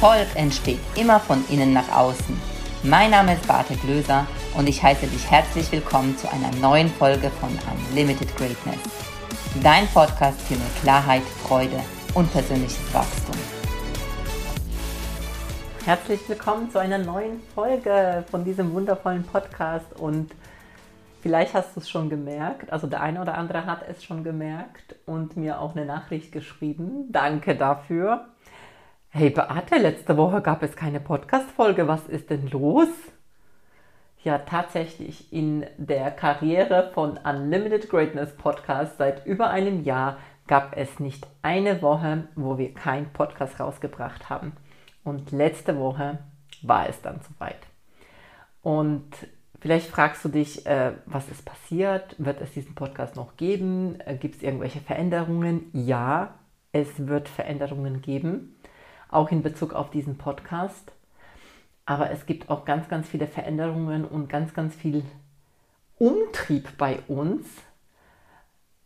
Erfolg 0.00 0.28
entsteht 0.36 0.78
immer 0.94 1.18
von 1.18 1.44
innen 1.48 1.72
nach 1.72 1.90
außen. 1.90 2.40
Mein 2.84 3.10
Name 3.10 3.34
ist 3.34 3.48
Barte 3.48 3.74
Glöser 3.74 4.28
und 4.56 4.68
ich 4.68 4.80
heiße 4.80 5.08
dich 5.08 5.28
herzlich 5.28 5.72
willkommen 5.72 6.16
zu 6.16 6.30
einer 6.30 6.52
neuen 6.60 6.88
Folge 6.88 7.30
von 7.30 7.50
Unlimited 7.90 8.28
Greatness. 8.36 8.78
Dein 9.60 9.88
Podcast 9.88 10.40
für 10.42 10.54
mehr 10.54 10.68
Klarheit, 10.82 11.22
Freude 11.44 11.80
und 12.14 12.30
persönliches 12.30 12.94
Wachstum. 12.94 13.34
Herzlich 15.84 16.20
willkommen 16.28 16.70
zu 16.70 16.78
einer 16.78 16.98
neuen 16.98 17.40
Folge 17.56 18.24
von 18.30 18.44
diesem 18.44 18.72
wundervollen 18.74 19.24
Podcast 19.24 19.98
und 19.98 20.30
vielleicht 21.22 21.54
hast 21.54 21.74
du 21.74 21.80
es 21.80 21.90
schon 21.90 22.08
gemerkt, 22.08 22.72
also 22.72 22.86
der 22.86 23.00
eine 23.00 23.20
oder 23.20 23.34
andere 23.36 23.66
hat 23.66 23.80
es 23.88 24.04
schon 24.04 24.22
gemerkt 24.22 24.94
und 25.06 25.36
mir 25.36 25.60
auch 25.60 25.74
eine 25.74 25.86
Nachricht 25.86 26.30
geschrieben. 26.30 27.08
Danke 27.10 27.56
dafür. 27.56 28.28
Hey 29.10 29.30
Beate, 29.30 29.78
letzte 29.78 30.18
Woche 30.18 30.42
gab 30.42 30.62
es 30.62 30.76
keine 30.76 31.00
Podcast-Folge. 31.00 31.88
Was 31.88 32.06
ist 32.08 32.28
denn 32.28 32.46
los? 32.50 32.88
Ja, 34.22 34.36
tatsächlich 34.36 35.32
in 35.32 35.64
der 35.78 36.10
Karriere 36.10 36.90
von 36.92 37.16
Unlimited 37.16 37.88
Greatness 37.88 38.36
Podcast 38.36 38.98
seit 38.98 39.24
über 39.24 39.48
einem 39.48 39.82
Jahr 39.82 40.18
gab 40.46 40.76
es 40.76 41.00
nicht 41.00 41.26
eine 41.40 41.80
Woche, 41.80 42.28
wo 42.36 42.58
wir 42.58 42.74
keinen 42.74 43.10
Podcast 43.10 43.58
rausgebracht 43.58 44.28
haben. 44.28 44.52
Und 45.04 45.32
letzte 45.32 45.78
Woche 45.78 46.18
war 46.60 46.86
es 46.86 47.00
dann 47.00 47.20
soweit. 47.22 47.66
Und 48.60 49.08
vielleicht 49.58 49.88
fragst 49.88 50.22
du 50.26 50.28
dich, 50.28 50.66
äh, 50.66 50.92
was 51.06 51.30
ist 51.30 51.46
passiert? 51.46 52.14
Wird 52.18 52.42
es 52.42 52.52
diesen 52.52 52.74
Podcast 52.74 53.16
noch 53.16 53.38
geben? 53.38 54.00
Äh, 54.04 54.16
Gibt 54.16 54.36
es 54.36 54.42
irgendwelche 54.42 54.80
Veränderungen? 54.80 55.70
Ja, 55.72 56.34
es 56.72 57.06
wird 57.06 57.30
Veränderungen 57.30 58.02
geben 58.02 58.54
auch 59.08 59.30
in 59.30 59.42
Bezug 59.42 59.72
auf 59.72 59.90
diesen 59.90 60.18
Podcast. 60.18 60.92
Aber 61.86 62.10
es 62.10 62.26
gibt 62.26 62.50
auch 62.50 62.64
ganz, 62.64 62.88
ganz 62.88 63.08
viele 63.08 63.26
Veränderungen 63.26 64.04
und 64.04 64.28
ganz, 64.28 64.52
ganz 64.52 64.74
viel 64.74 65.04
Umtrieb 65.98 66.76
bei 66.76 67.00
uns, 67.08 67.46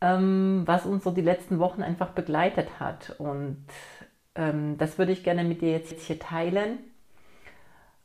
ähm, 0.00 0.62
was 0.66 0.86
uns 0.86 1.04
so 1.04 1.10
die 1.10 1.20
letzten 1.20 1.58
Wochen 1.58 1.82
einfach 1.82 2.10
begleitet 2.10 2.80
hat. 2.80 3.16
Und 3.18 3.64
ähm, 4.34 4.78
das 4.78 4.98
würde 4.98 5.12
ich 5.12 5.24
gerne 5.24 5.44
mit 5.44 5.62
dir 5.62 5.72
jetzt 5.72 6.00
hier 6.00 6.18
teilen, 6.18 6.78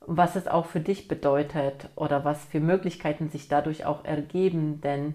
was 0.01 0.35
es 0.35 0.47
auch 0.47 0.65
für 0.65 0.79
dich 0.79 1.07
bedeutet 1.07 1.89
oder 1.95 2.25
was 2.25 2.43
für 2.45 2.59
Möglichkeiten 2.59 3.29
sich 3.29 3.47
dadurch 3.47 3.85
auch 3.85 4.03
ergeben. 4.03 4.81
Denn 4.81 5.13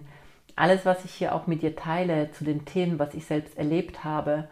alles, 0.55 0.85
was 0.85 1.03
ich 1.03 1.13
hier 1.13 1.35
auch 1.35 1.47
mit 1.47 1.61
dir 1.61 1.75
teile 1.75 2.31
zu 2.31 2.43
den 2.43 2.65
Themen, 2.65 2.99
was 2.99 3.13
ich 3.13 3.25
selbst 3.25 3.57
erlebt 3.57 4.03
habe, 4.03 4.47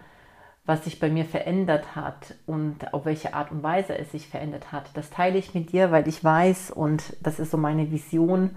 was 0.72 0.86
sich 0.86 1.02
bei 1.02 1.10
mir 1.10 1.26
verändert 1.26 1.98
hat 1.98 2.36
und 2.46 2.94
auf 2.94 3.04
welche 3.04 3.34
Art 3.34 3.52
und 3.52 3.62
Weise 3.62 3.98
es 3.98 4.14
sich 4.14 4.30
verändert 4.30 4.72
hat. 4.72 4.86
Das 4.94 5.10
teile 5.10 5.38
ich 5.38 5.54
mit 5.54 5.74
dir, 5.74 5.92
weil 5.92 6.08
ich 6.08 6.24
weiß 6.24 6.72
und 6.72 7.18
das 7.22 7.40
ist 7.40 7.52
so 7.52 7.58
meine 7.58 7.92
Vision. 7.92 8.52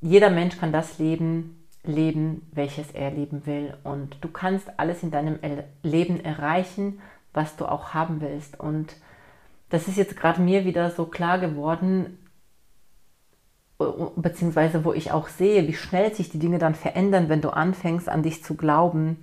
Jeder 0.00 0.28
Mensch 0.30 0.58
kann 0.58 0.72
das 0.72 0.98
Leben 0.98 1.64
leben, 1.84 2.50
welches 2.50 2.90
er 2.90 3.12
leben 3.12 3.46
will 3.46 3.74
und 3.84 4.16
du 4.22 4.28
kannst 4.28 4.72
alles 4.76 5.04
in 5.04 5.12
deinem 5.12 5.38
Leben 5.84 6.18
erreichen, 6.24 7.00
was 7.32 7.54
du 7.54 7.64
auch 7.64 7.94
haben 7.94 8.20
willst 8.20 8.58
und 8.58 8.96
das 9.68 9.86
ist 9.86 9.98
jetzt 9.98 10.16
gerade 10.16 10.42
mir 10.42 10.64
wieder 10.64 10.90
so 10.90 11.04
klar 11.04 11.38
geworden, 11.38 12.18
beziehungsweise 14.16 14.84
wo 14.84 14.92
ich 14.92 15.12
auch 15.12 15.28
sehe, 15.28 15.68
wie 15.68 15.74
schnell 15.74 16.12
sich 16.12 16.28
die 16.28 16.40
Dinge 16.40 16.58
dann 16.58 16.74
verändern, 16.74 17.28
wenn 17.28 17.40
du 17.40 17.50
anfängst 17.50 18.08
an 18.08 18.24
dich 18.24 18.42
zu 18.42 18.56
glauben, 18.56 19.18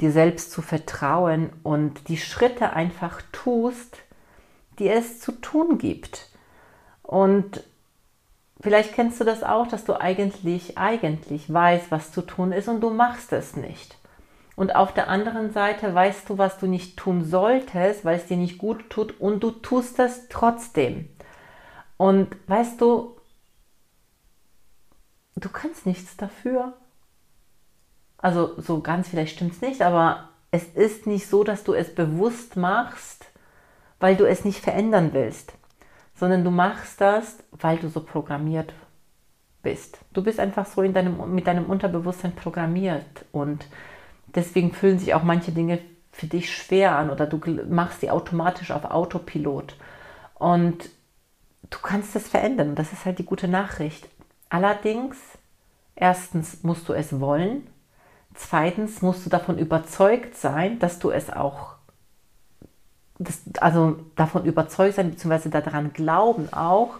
dir 0.00 0.12
selbst 0.12 0.50
zu 0.50 0.62
vertrauen 0.62 1.50
und 1.62 2.08
die 2.08 2.16
Schritte 2.16 2.72
einfach 2.72 3.22
tust, 3.32 3.98
die 4.78 4.88
es 4.88 5.20
zu 5.20 5.32
tun 5.32 5.78
gibt. 5.78 6.28
Und 7.02 7.62
vielleicht 8.60 8.94
kennst 8.94 9.20
du 9.20 9.24
das 9.24 9.42
auch, 9.42 9.68
dass 9.68 9.84
du 9.84 10.00
eigentlich, 10.00 10.78
eigentlich 10.78 11.52
weißt, 11.52 11.90
was 11.90 12.12
zu 12.12 12.22
tun 12.22 12.52
ist 12.52 12.68
und 12.68 12.80
du 12.80 12.90
machst 12.90 13.32
es 13.32 13.56
nicht. 13.56 13.96
Und 14.54 14.74
auf 14.76 14.92
der 14.92 15.08
anderen 15.08 15.52
Seite 15.52 15.94
weißt 15.94 16.28
du, 16.28 16.38
was 16.38 16.58
du 16.58 16.66
nicht 16.66 16.98
tun 16.98 17.24
solltest, 17.24 18.04
weil 18.04 18.16
es 18.16 18.26
dir 18.26 18.36
nicht 18.36 18.58
gut 18.58 18.90
tut 18.90 19.18
und 19.20 19.42
du 19.42 19.50
tust 19.50 19.98
es 19.98 20.28
trotzdem. 20.28 21.08
Und 21.96 22.36
weißt 22.48 22.80
du, 22.80 23.16
du 25.36 25.48
kannst 25.48 25.86
nichts 25.86 26.16
dafür. 26.16 26.74
Also 28.22 28.54
so 28.58 28.80
ganz 28.80 29.08
vielleicht 29.08 29.34
stimmt 29.34 29.52
es 29.52 29.60
nicht, 29.60 29.82
aber 29.82 30.28
es 30.52 30.64
ist 30.64 31.06
nicht 31.06 31.26
so, 31.26 31.42
dass 31.44 31.64
du 31.64 31.74
es 31.74 31.92
bewusst 31.94 32.56
machst, 32.56 33.26
weil 33.98 34.16
du 34.16 34.26
es 34.26 34.44
nicht 34.44 34.60
verändern 34.60 35.10
willst, 35.12 35.52
sondern 36.14 36.44
du 36.44 36.50
machst 36.50 37.00
das, 37.00 37.38
weil 37.50 37.78
du 37.78 37.88
so 37.88 38.00
programmiert 38.00 38.72
bist. 39.62 39.98
Du 40.12 40.22
bist 40.22 40.38
einfach 40.38 40.66
so 40.66 40.82
in 40.82 40.92
deinem, 40.92 41.34
mit 41.34 41.46
deinem 41.46 41.66
Unterbewusstsein 41.66 42.34
programmiert 42.34 43.24
und 43.32 43.66
deswegen 44.34 44.72
fühlen 44.72 44.98
sich 44.98 45.14
auch 45.14 45.24
manche 45.24 45.50
Dinge 45.50 45.80
für 46.12 46.26
dich 46.26 46.54
schwer 46.54 46.96
an 46.96 47.10
oder 47.10 47.26
du 47.26 47.40
machst 47.68 48.00
sie 48.00 48.10
automatisch 48.10 48.70
auf 48.70 48.84
Autopilot. 48.84 49.76
Und 50.34 50.90
du 51.70 51.78
kannst 51.82 52.14
es 52.14 52.28
verändern. 52.28 52.74
Das 52.74 52.92
ist 52.92 53.04
halt 53.04 53.18
die 53.18 53.24
gute 53.24 53.48
Nachricht. 53.48 54.08
Allerdings, 54.50 55.16
erstens 55.96 56.62
musst 56.62 56.88
du 56.88 56.92
es 56.92 57.18
wollen 57.18 57.66
Zweitens 58.34 59.02
musst 59.02 59.26
du 59.26 59.30
davon 59.30 59.58
überzeugt 59.58 60.36
sein, 60.36 60.78
dass 60.78 60.98
du 60.98 61.10
es 61.10 61.30
auch, 61.30 61.74
das, 63.18 63.42
also 63.60 63.96
davon 64.16 64.44
überzeugt 64.44 64.96
sein, 64.96 65.10
beziehungsweise 65.10 65.50
daran 65.50 65.92
glauben 65.92 66.52
auch, 66.52 66.96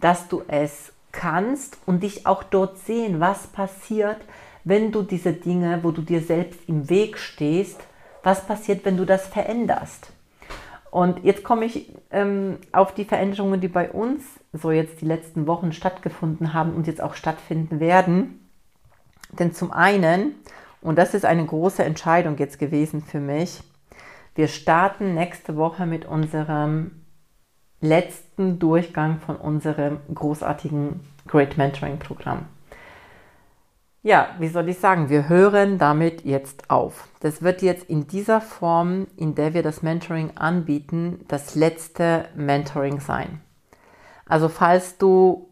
dass 0.00 0.28
du 0.28 0.42
es 0.48 0.92
kannst 1.12 1.78
und 1.86 2.02
dich 2.02 2.26
auch 2.26 2.42
dort 2.42 2.78
sehen, 2.78 3.20
was 3.20 3.46
passiert, 3.48 4.18
wenn 4.64 4.92
du 4.92 5.02
diese 5.02 5.32
Dinge, 5.32 5.80
wo 5.82 5.90
du 5.90 6.02
dir 6.02 6.20
selbst 6.20 6.60
im 6.66 6.88
Weg 6.88 7.18
stehst, 7.18 7.80
was 8.22 8.46
passiert, 8.46 8.84
wenn 8.84 8.96
du 8.96 9.04
das 9.04 9.26
veränderst. 9.26 10.12
Und 10.90 11.24
jetzt 11.24 11.44
komme 11.44 11.66
ich 11.66 11.92
ähm, 12.10 12.58
auf 12.72 12.92
die 12.94 13.04
Veränderungen, 13.04 13.60
die 13.60 13.68
bei 13.68 13.90
uns 13.90 14.24
so 14.52 14.70
jetzt 14.70 15.00
die 15.00 15.06
letzten 15.06 15.46
Wochen 15.46 15.72
stattgefunden 15.72 16.52
haben 16.52 16.74
und 16.74 16.86
jetzt 16.86 17.00
auch 17.00 17.14
stattfinden 17.14 17.78
werden. 17.78 18.48
Denn 19.38 19.52
zum 19.54 19.70
einen, 19.70 20.34
und 20.82 20.96
das 20.96 21.14
ist 21.14 21.24
eine 21.24 21.44
große 21.44 21.84
Entscheidung 21.84 22.36
jetzt 22.38 22.58
gewesen 22.58 23.02
für 23.02 23.20
mich. 23.20 23.62
Wir 24.34 24.48
starten 24.48 25.14
nächste 25.14 25.56
Woche 25.56 25.86
mit 25.86 26.04
unserem 26.06 27.02
letzten 27.80 28.58
Durchgang 28.58 29.18
von 29.18 29.36
unserem 29.36 29.98
großartigen 30.14 31.00
Great 31.26 31.56
Mentoring 31.56 31.98
Programm. 31.98 32.46
Ja, 34.02 34.34
wie 34.38 34.48
soll 34.48 34.68
ich 34.70 34.78
sagen, 34.78 35.10
wir 35.10 35.28
hören 35.28 35.76
damit 35.76 36.24
jetzt 36.24 36.70
auf. 36.70 37.08
Das 37.20 37.42
wird 37.42 37.60
jetzt 37.60 37.84
in 37.84 38.06
dieser 38.06 38.40
Form, 38.40 39.06
in 39.16 39.34
der 39.34 39.52
wir 39.52 39.62
das 39.62 39.82
Mentoring 39.82 40.36
anbieten, 40.36 41.24
das 41.28 41.54
letzte 41.54 42.26
Mentoring 42.34 43.00
sein. 43.00 43.42
Also 44.24 44.48
falls 44.48 44.96
du 44.96 45.50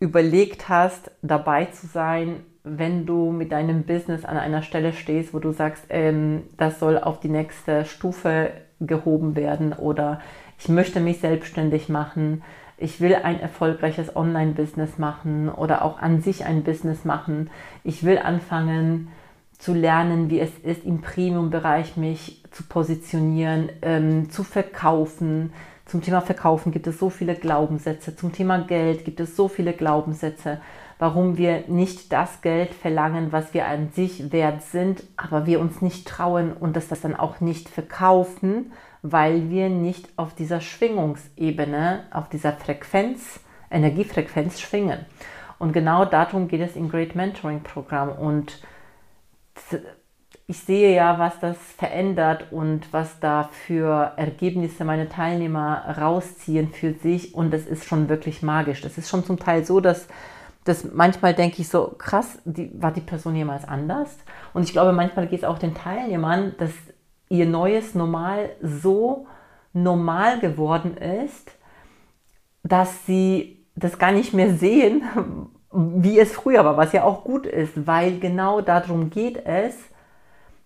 überlegt 0.00 0.68
hast, 0.68 1.12
dabei 1.22 1.66
zu 1.66 1.86
sein, 1.86 2.44
wenn 2.68 3.06
du 3.06 3.30
mit 3.30 3.52
deinem 3.52 3.84
Business 3.84 4.24
an 4.24 4.36
einer 4.36 4.62
Stelle 4.62 4.92
stehst, 4.92 5.32
wo 5.32 5.38
du 5.38 5.52
sagst, 5.52 5.84
ähm, 5.88 6.42
das 6.56 6.80
soll 6.80 6.98
auf 6.98 7.20
die 7.20 7.28
nächste 7.28 7.84
Stufe 7.84 8.50
gehoben 8.80 9.36
werden 9.36 9.72
oder 9.72 10.20
ich 10.58 10.68
möchte 10.68 11.00
mich 11.00 11.20
selbstständig 11.20 11.88
machen, 11.88 12.42
ich 12.76 13.00
will 13.00 13.14
ein 13.14 13.40
erfolgreiches 13.40 14.16
Online-Business 14.16 14.98
machen 14.98 15.48
oder 15.48 15.82
auch 15.82 15.98
an 16.00 16.20
sich 16.20 16.44
ein 16.44 16.64
Business 16.64 17.04
machen, 17.04 17.50
ich 17.84 18.04
will 18.04 18.18
anfangen 18.18 19.08
zu 19.58 19.72
lernen, 19.72 20.28
wie 20.28 20.40
es 20.40 20.50
ist, 20.58 20.84
im 20.84 21.00
Premium-Bereich 21.00 21.96
mich 21.96 22.42
zu 22.50 22.64
positionieren, 22.64 23.70
ähm, 23.80 24.28
zu 24.28 24.42
verkaufen. 24.42 25.52
Zum 25.86 26.02
Thema 26.02 26.20
Verkaufen 26.20 26.72
gibt 26.72 26.88
es 26.88 26.98
so 26.98 27.10
viele 27.10 27.36
Glaubenssätze, 27.36 28.16
zum 28.16 28.32
Thema 28.32 28.58
Geld 28.58 29.04
gibt 29.04 29.20
es 29.20 29.36
so 29.36 29.46
viele 29.46 29.72
Glaubenssätze 29.72 30.60
warum 30.98 31.36
wir 31.36 31.64
nicht 31.68 32.12
das 32.12 32.40
Geld 32.40 32.72
verlangen, 32.72 33.32
was 33.32 33.52
wir 33.52 33.66
an 33.66 33.90
sich 33.90 34.32
wert 34.32 34.62
sind, 34.62 35.02
aber 35.16 35.46
wir 35.46 35.60
uns 35.60 35.82
nicht 35.82 36.08
trauen 36.08 36.52
und 36.52 36.76
das, 36.76 36.88
das 36.88 37.02
dann 37.02 37.14
auch 37.14 37.40
nicht 37.40 37.68
verkaufen, 37.68 38.72
weil 39.02 39.50
wir 39.50 39.68
nicht 39.68 40.08
auf 40.16 40.34
dieser 40.34 40.60
Schwingungsebene, 40.60 42.04
auf 42.10 42.28
dieser 42.28 42.52
Frequenz, 42.52 43.40
Energiefrequenz 43.70 44.60
schwingen. 44.60 45.04
Und 45.58 45.72
genau 45.72 46.04
darum 46.04 46.48
geht 46.48 46.60
es 46.60 46.76
im 46.76 46.88
Great 46.88 47.14
Mentoring 47.14 47.62
Programm. 47.62 48.10
Und 48.10 48.60
ich 50.46 50.58
sehe 50.60 50.94
ja, 50.94 51.18
was 51.18 51.40
das 51.40 51.56
verändert 51.76 52.52
und 52.52 52.92
was 52.92 53.20
da 53.20 53.44
für 53.44 54.12
Ergebnisse 54.16 54.84
meine 54.84 55.08
Teilnehmer 55.08 55.96
rausziehen 55.98 56.72
für 56.72 56.92
sich. 56.92 57.34
Und 57.34 57.52
das 57.52 57.66
ist 57.66 57.84
schon 57.84 58.08
wirklich 58.08 58.42
magisch. 58.42 58.82
Das 58.82 58.98
ist 58.98 59.08
schon 59.08 59.24
zum 59.24 59.38
Teil 59.38 59.64
so, 59.64 59.80
dass 59.80 60.08
das 60.66 60.84
manchmal 60.92 61.32
denke 61.32 61.62
ich 61.62 61.68
so, 61.68 61.94
krass, 61.96 62.38
die, 62.44 62.70
war 62.80 62.90
die 62.90 63.00
Person 63.00 63.36
jemals 63.36 63.66
anders? 63.66 64.18
Und 64.52 64.64
ich 64.64 64.72
glaube, 64.72 64.92
manchmal 64.92 65.28
geht 65.28 65.40
es 65.40 65.44
auch 65.44 65.58
den 65.58 65.74
Teilnehmern, 65.74 66.54
dass 66.58 66.72
ihr 67.28 67.46
neues 67.46 67.94
Normal 67.94 68.50
so 68.60 69.26
normal 69.72 70.40
geworden 70.40 70.96
ist, 70.96 71.52
dass 72.64 73.06
sie 73.06 73.64
das 73.76 73.98
gar 73.98 74.10
nicht 74.10 74.34
mehr 74.34 74.54
sehen, 74.54 75.02
wie 75.72 76.18
es 76.18 76.32
früher 76.32 76.64
war, 76.64 76.76
was 76.76 76.92
ja 76.92 77.04
auch 77.04 77.22
gut 77.22 77.46
ist, 77.46 77.86
weil 77.86 78.18
genau 78.18 78.60
darum 78.60 79.10
geht 79.10 79.44
es, 79.44 79.76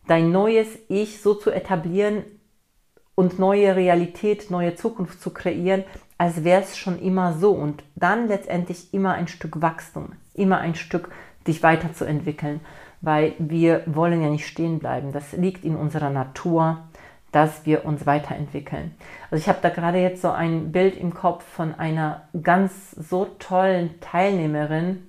dein 0.07 0.33
neues 0.33 0.67
Ich 0.89 1.21
so 1.21 1.35
zu 1.35 1.51
etablieren 1.51 2.25
und 3.15 3.39
neue 3.39 3.77
Realität, 3.77 4.51
neue 4.51 4.77
Zukunft 4.77 5.21
zu 5.21 5.31
kreieren, 5.31 5.85
als 6.21 6.45
wäre 6.45 6.61
es 6.61 6.77
schon 6.77 7.01
immer 7.01 7.33
so 7.33 7.53
und 7.53 7.83
dann 7.95 8.29
letztendlich 8.29 8.93
immer 8.93 9.15
ein 9.15 9.27
Stück 9.27 9.63
Wachstum, 9.63 10.13
immer 10.35 10.59
ein 10.59 10.75
Stück 10.75 11.11
dich 11.47 11.63
weiterzuentwickeln, 11.63 12.61
weil 13.01 13.33
wir 13.39 13.85
wollen 13.87 14.21
ja 14.21 14.29
nicht 14.29 14.47
stehen 14.47 14.81
bleiben. 14.81 15.13
Das 15.13 15.33
liegt 15.33 15.65
in 15.65 15.77
unserer 15.77 16.11
Natur, 16.11 16.83
dass 17.33 17.65
wir 17.65 17.87
uns 17.87 18.05
weiterentwickeln. 18.05 18.95
Also 19.31 19.41
ich 19.41 19.49
habe 19.49 19.61
da 19.63 19.71
gerade 19.71 19.97
jetzt 19.97 20.21
so 20.21 20.31
ein 20.31 20.73
Bild 20.73 20.99
im 20.99 21.15
Kopf 21.15 21.43
von 21.43 21.75
einer 21.75 22.29
ganz 22.43 22.91
so 22.91 23.25
tollen 23.39 23.99
Teilnehmerin, 24.03 25.07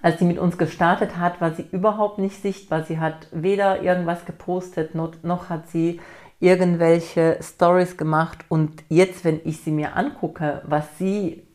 als 0.00 0.20
sie 0.20 0.24
mit 0.24 0.38
uns 0.38 0.56
gestartet 0.56 1.18
hat, 1.18 1.42
war 1.42 1.52
sie 1.52 1.66
überhaupt 1.70 2.16
nicht 2.16 2.40
sichtbar. 2.40 2.84
Sie 2.84 2.98
hat 2.98 3.28
weder 3.30 3.82
irgendwas 3.82 4.24
gepostet, 4.24 4.94
noch 4.94 5.50
hat 5.50 5.68
sie 5.68 6.00
irgendwelche 6.40 7.38
Stories 7.42 7.96
gemacht. 7.96 8.44
Und 8.48 8.82
jetzt, 8.88 9.24
wenn 9.24 9.40
ich 9.44 9.60
sie 9.60 9.70
mir 9.70 9.94
angucke, 9.96 10.62
was 10.64 10.98
sie, 10.98 11.46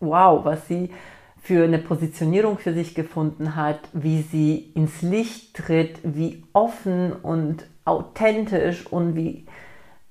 wow, 0.00 0.44
was 0.44 0.66
sie 0.68 0.90
für 1.42 1.64
eine 1.64 1.78
Positionierung 1.78 2.58
für 2.58 2.72
sich 2.72 2.94
gefunden 2.94 3.56
hat, 3.56 3.80
wie 3.92 4.22
sie 4.22 4.72
ins 4.74 5.02
Licht 5.02 5.56
tritt, 5.56 5.98
wie 6.02 6.44
offen 6.52 7.12
und 7.12 7.66
authentisch 7.84 8.86
und 8.86 9.14
wie, 9.14 9.46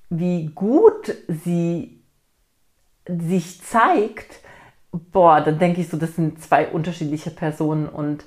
wie 0.10 0.48
gut 0.48 1.13
sie 1.28 2.04
sich 3.07 3.62
zeigt, 3.62 4.42
boah, 4.92 5.42
dann 5.42 5.60
denke 5.60 5.81
ich 5.81 5.90
so, 5.90 5.98
das 5.98 6.16
sind 6.16 6.42
zwei 6.42 6.68
unterschiedliche 6.68 7.30
Personen 7.30 7.88
und, 7.88 8.25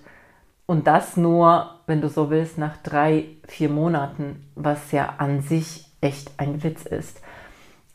und 0.70 0.87
das 0.87 1.17
nur, 1.17 1.81
wenn 1.88 2.00
du 2.00 2.08
so 2.08 2.31
willst, 2.31 2.56
nach 2.56 2.76
drei, 2.76 3.25
vier 3.49 3.69
Monaten, 3.69 4.49
was 4.55 4.93
ja 4.93 5.14
an 5.19 5.43
sich 5.43 5.90
echt 6.00 6.31
ein 6.37 6.62
Witz 6.62 6.87
ist. 6.87 7.20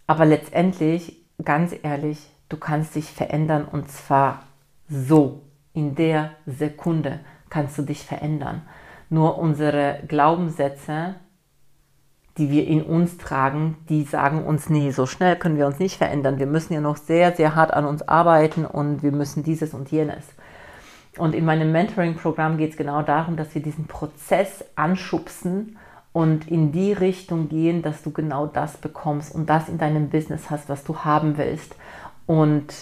Aber 0.08 0.26
letztendlich, 0.26 1.26
ganz 1.42 1.74
ehrlich, 1.84 2.30
du 2.50 2.58
kannst 2.58 2.96
dich 2.96 3.06
verändern 3.06 3.64
und 3.64 3.90
zwar 3.90 4.44
so, 4.90 5.44
in 5.72 5.96
der 5.96 6.32
Sekunde 6.46 7.22
kannst 7.50 7.78
du 7.78 7.84
dich 7.84 8.04
verändern. 8.04 8.64
Nur 9.10 9.38
unsere 9.38 10.02
Glaubenssätze, 10.10 11.16
die 12.38 12.50
wir 12.50 12.68
in 12.68 12.84
uns 12.84 13.18
tragen, 13.18 13.78
die 13.88 14.04
sagen 14.04 14.44
uns, 14.44 14.70
nee, 14.70 14.92
so 14.92 15.06
schnell 15.06 15.38
können 15.38 15.56
wir 15.56 15.68
uns 15.68 15.80
nicht 15.80 15.96
verändern. 15.96 16.40
Wir 16.40 16.48
müssen 16.48 16.74
ja 16.74 16.82
noch 16.82 16.98
sehr, 16.98 17.34
sehr 17.38 17.56
hart 17.56 17.74
an 17.74 17.86
uns 17.86 18.06
arbeiten 18.06 18.66
und 18.66 19.02
wir 19.02 19.14
müssen 19.14 19.44
dieses 19.44 19.74
und 19.74 19.92
jenes. 19.92 20.35
Und 21.18 21.34
in 21.34 21.46
meinem 21.46 21.72
Mentoring-Programm 21.72 22.58
geht 22.58 22.72
es 22.72 22.78
genau 22.78 23.02
darum, 23.02 23.38
dass 23.38 23.56
wir 23.56 23.62
diesen 23.62 23.88
Prozess 23.88 24.66
anschubsen 24.76 25.78
und 26.12 26.50
in 26.50 26.72
die 26.72 26.94
Richtung 26.94 27.50
gehen, 27.50 27.82
dass 27.82 28.04
du 28.04 28.12
genau 28.12 28.48
das 28.48 28.78
bekommst 28.78 29.34
und 29.34 29.50
das 29.50 29.70
in 29.70 29.78
deinem 29.78 30.10
Business 30.10 30.50
hast, 30.50 30.70
was 30.70 30.84
du 30.84 31.00
haben 31.00 31.38
willst. 31.38 31.76
Und 32.26 32.74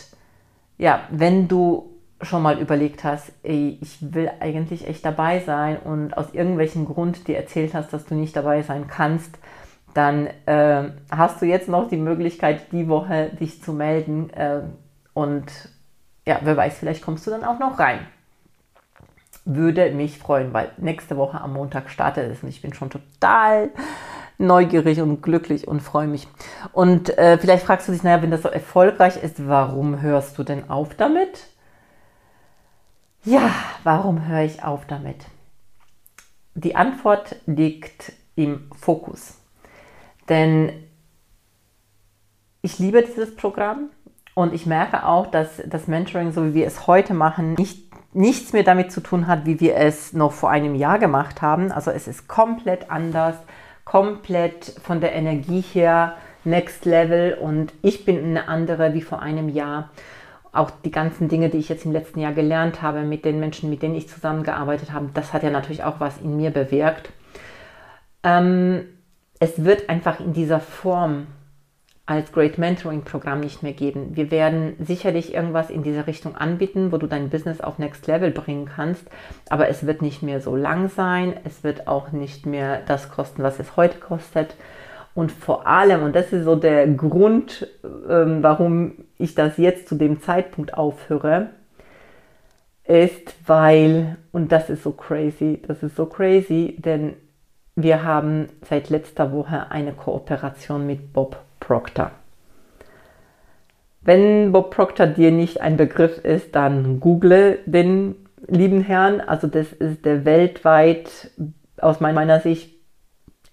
ja, 0.77 1.01
wenn 1.09 1.47
du 1.47 1.89
schon 2.21 2.41
mal 2.41 2.59
überlegt 2.59 3.03
hast, 3.03 3.31
ey, 3.43 3.77
ich 3.81 4.13
will 4.13 4.31
eigentlich 4.39 4.87
echt 4.87 5.05
dabei 5.05 5.39
sein 5.39 5.77
und 5.77 6.17
aus 6.17 6.33
irgendwelchen 6.33 6.85
Grund 6.85 7.27
dir 7.27 7.37
erzählt 7.37 7.73
hast, 7.73 7.91
dass 7.91 8.05
du 8.05 8.15
nicht 8.15 8.35
dabei 8.35 8.61
sein 8.61 8.87
kannst, 8.87 9.37
dann 9.93 10.27
äh, 10.45 10.91
hast 11.11 11.41
du 11.41 11.45
jetzt 11.45 11.67
noch 11.67 11.87
die 11.87 11.97
Möglichkeit, 11.97 12.71
die 12.71 12.87
Woche 12.87 13.31
dich 13.39 13.61
zu 13.61 13.73
melden. 13.73 14.29
Äh, 14.31 14.61
und 15.13 15.45
ja, 16.25 16.39
wer 16.43 16.57
weiß, 16.57 16.77
vielleicht 16.77 17.03
kommst 17.03 17.27
du 17.27 17.31
dann 17.31 17.43
auch 17.43 17.59
noch 17.59 17.79
rein. 17.79 17.99
Würde 19.45 19.91
mich 19.91 20.17
freuen, 20.17 20.53
weil 20.53 20.71
nächste 20.77 21.17
Woche 21.17 21.41
am 21.41 21.53
Montag 21.53 21.89
startet 21.89 22.31
es 22.31 22.43
und 22.43 22.49
ich 22.49 22.61
bin 22.61 22.73
schon 22.73 22.89
total 22.89 23.71
neugierig 24.37 25.01
und 25.01 25.21
glücklich 25.21 25.67
und 25.67 25.81
freue 25.81 26.07
mich. 26.07 26.27
Und 26.71 27.17
äh, 27.17 27.37
vielleicht 27.37 27.65
fragst 27.65 27.87
du 27.87 27.91
dich, 27.91 28.03
naja, 28.03 28.21
wenn 28.21 28.31
das 28.31 28.41
so 28.41 28.49
erfolgreich 28.49 29.21
ist, 29.21 29.47
warum 29.47 30.01
hörst 30.01 30.37
du 30.37 30.43
denn 30.43 30.69
auf 30.69 30.95
damit? 30.95 31.47
Ja, 33.23 33.51
warum 33.83 34.27
höre 34.27 34.43
ich 34.43 34.63
auf 34.63 34.85
damit? 34.85 35.25
Die 36.55 36.75
Antwort 36.75 37.37
liegt 37.45 38.13
im 38.35 38.69
Fokus. 38.75 39.39
Denn 40.29 40.71
ich 42.61 42.79
liebe 42.79 43.01
dieses 43.01 43.35
Programm 43.35 43.89
und 44.35 44.53
ich 44.53 44.65
merke 44.65 45.05
auch, 45.05 45.27
dass 45.27 45.61
das 45.65 45.87
Mentoring, 45.87 46.31
so 46.31 46.45
wie 46.45 46.53
wir 46.53 46.67
es 46.67 46.87
heute 46.87 47.13
machen, 47.13 47.53
nicht, 47.53 47.92
nichts 48.13 48.53
mehr 48.53 48.63
damit 48.63 48.91
zu 48.91 49.01
tun 49.01 49.27
hat, 49.27 49.45
wie 49.45 49.59
wir 49.59 49.75
es 49.75 50.13
noch 50.13 50.31
vor 50.31 50.49
einem 50.49 50.75
Jahr 50.75 50.99
gemacht 50.99 51.41
haben. 51.41 51.71
Also 51.71 51.91
es 51.91 52.07
ist 52.07 52.27
komplett 52.27 52.91
anders, 52.91 53.35
komplett 53.85 54.75
von 54.83 55.01
der 55.01 55.13
Energie 55.13 55.61
her 55.61 56.15
next 56.45 56.85
level 56.85 57.37
und 57.39 57.73
ich 57.81 58.05
bin 58.05 58.23
eine 58.23 58.47
andere 58.47 58.93
wie 58.93 59.01
vor 59.01 59.21
einem 59.21 59.49
Jahr 59.49 59.89
auch 60.51 60.69
die 60.69 60.91
ganzen 60.91 61.29
Dinge, 61.29 61.49
die 61.49 61.57
ich 61.57 61.69
jetzt 61.69 61.85
im 61.85 61.91
letzten 61.91 62.19
Jahr 62.19 62.33
gelernt 62.33 62.81
habe 62.81 63.01
mit 63.01 63.25
den 63.25 63.39
Menschen, 63.39 63.69
mit 63.69 63.81
denen 63.81 63.95
ich 63.95 64.07
zusammengearbeitet 64.07 64.91
habe, 64.91 65.09
das 65.13 65.33
hat 65.33 65.41
ja 65.41 65.49
natürlich 65.49 65.83
auch 65.83 65.99
was 65.99 66.19
in 66.19 66.37
mir 66.37 66.51
bewirkt. 66.51 67.11
Ähm, 68.23 68.85
es 69.39 69.65
wird 69.65 69.89
einfach 69.89 70.19
in 70.19 70.33
dieser 70.33 70.59
Form 70.59 71.27
als 72.05 72.33
Great 72.33 72.57
Mentoring 72.57 73.03
Programm 73.03 73.39
nicht 73.39 73.63
mehr 73.63 73.71
geben. 73.71 74.15
Wir 74.15 74.29
werden 74.29 74.75
sicherlich 74.79 75.33
irgendwas 75.33 75.69
in 75.69 75.83
dieser 75.83 76.05
Richtung 76.05 76.35
anbieten, 76.35 76.91
wo 76.91 76.97
du 76.97 77.07
dein 77.07 77.29
Business 77.29 77.61
auf 77.61 77.79
Next 77.79 78.07
Level 78.07 78.31
bringen 78.31 78.65
kannst, 78.65 79.05
aber 79.49 79.69
es 79.69 79.85
wird 79.85 80.01
nicht 80.01 80.21
mehr 80.21 80.41
so 80.41 80.55
lang 80.55 80.89
sein, 80.89 81.33
es 81.45 81.63
wird 81.63 81.87
auch 81.87 82.11
nicht 82.11 82.45
mehr 82.45 82.81
das 82.87 83.09
kosten, 83.09 83.41
was 83.41 83.59
es 83.59 83.77
heute 83.77 83.99
kostet. 83.99 84.55
Und 85.15 85.31
vor 85.31 85.67
allem, 85.67 86.03
und 86.03 86.15
das 86.15 86.33
ist 86.33 86.43
so 86.43 86.55
der 86.55 86.87
Grund, 86.87 87.67
ähm, 88.09 88.41
warum 88.41 89.05
ich 89.17 89.35
das 89.35 89.57
jetzt 89.57 89.87
zu 89.87 89.95
dem 89.95 90.21
Zeitpunkt 90.21 90.73
aufhöre, 90.73 91.51
ist, 92.83 93.33
weil, 93.45 94.17
und 94.33 94.51
das 94.51 94.69
ist 94.69 94.83
so 94.83 94.91
crazy, 94.91 95.61
das 95.65 95.83
ist 95.83 95.95
so 95.95 96.05
crazy, 96.05 96.75
denn 96.79 97.13
wir 97.75 98.03
haben 98.03 98.49
seit 98.67 98.89
letzter 98.89 99.31
Woche 99.31 99.71
eine 99.71 99.93
Kooperation 99.93 100.85
mit 100.85 101.13
Bob 101.13 101.37
Proctor. 101.63 102.11
Wenn 104.01 104.51
Bob 104.51 104.71
Proctor 104.71 105.07
dir 105.07 105.31
nicht 105.31 105.61
ein 105.61 105.77
Begriff 105.77 106.17
ist, 106.17 106.55
dann 106.55 106.99
google 106.99 107.59
den 107.65 108.15
lieben 108.47 108.81
Herrn. 108.81 109.21
Also 109.21 109.47
das 109.47 109.71
ist 109.71 110.03
der 110.03 110.25
weltweit 110.25 111.31
aus 111.77 112.01
meiner 112.01 112.41
Sicht 112.41 112.75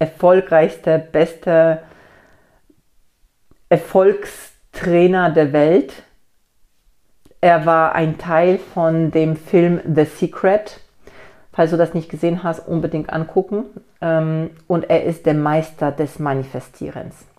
erfolgreichste, 0.01 0.99
beste 0.99 1.83
Erfolgstrainer 3.69 5.31
der 5.31 5.53
Welt. 5.53 6.03
Er 7.41 7.65
war 7.65 7.95
ein 7.95 8.19
Teil 8.19 8.59
von 8.59 9.13
dem 9.13 9.37
Film 9.37 9.81
The 9.95 10.05
Secret. 10.05 10.81
Falls 11.53 11.71
du 11.71 11.77
das 11.77 11.95
nicht 11.95 12.11
gesehen 12.11 12.43
hast, 12.43 12.67
unbedingt 12.67 13.13
angucken. 13.13 13.67
Ähm, 14.01 14.51
und 14.67 14.91
er 14.91 15.05
ist 15.05 15.27
der 15.27 15.35
Meister 15.35 15.93
des 15.93 16.19
Manifestierens. 16.19 17.30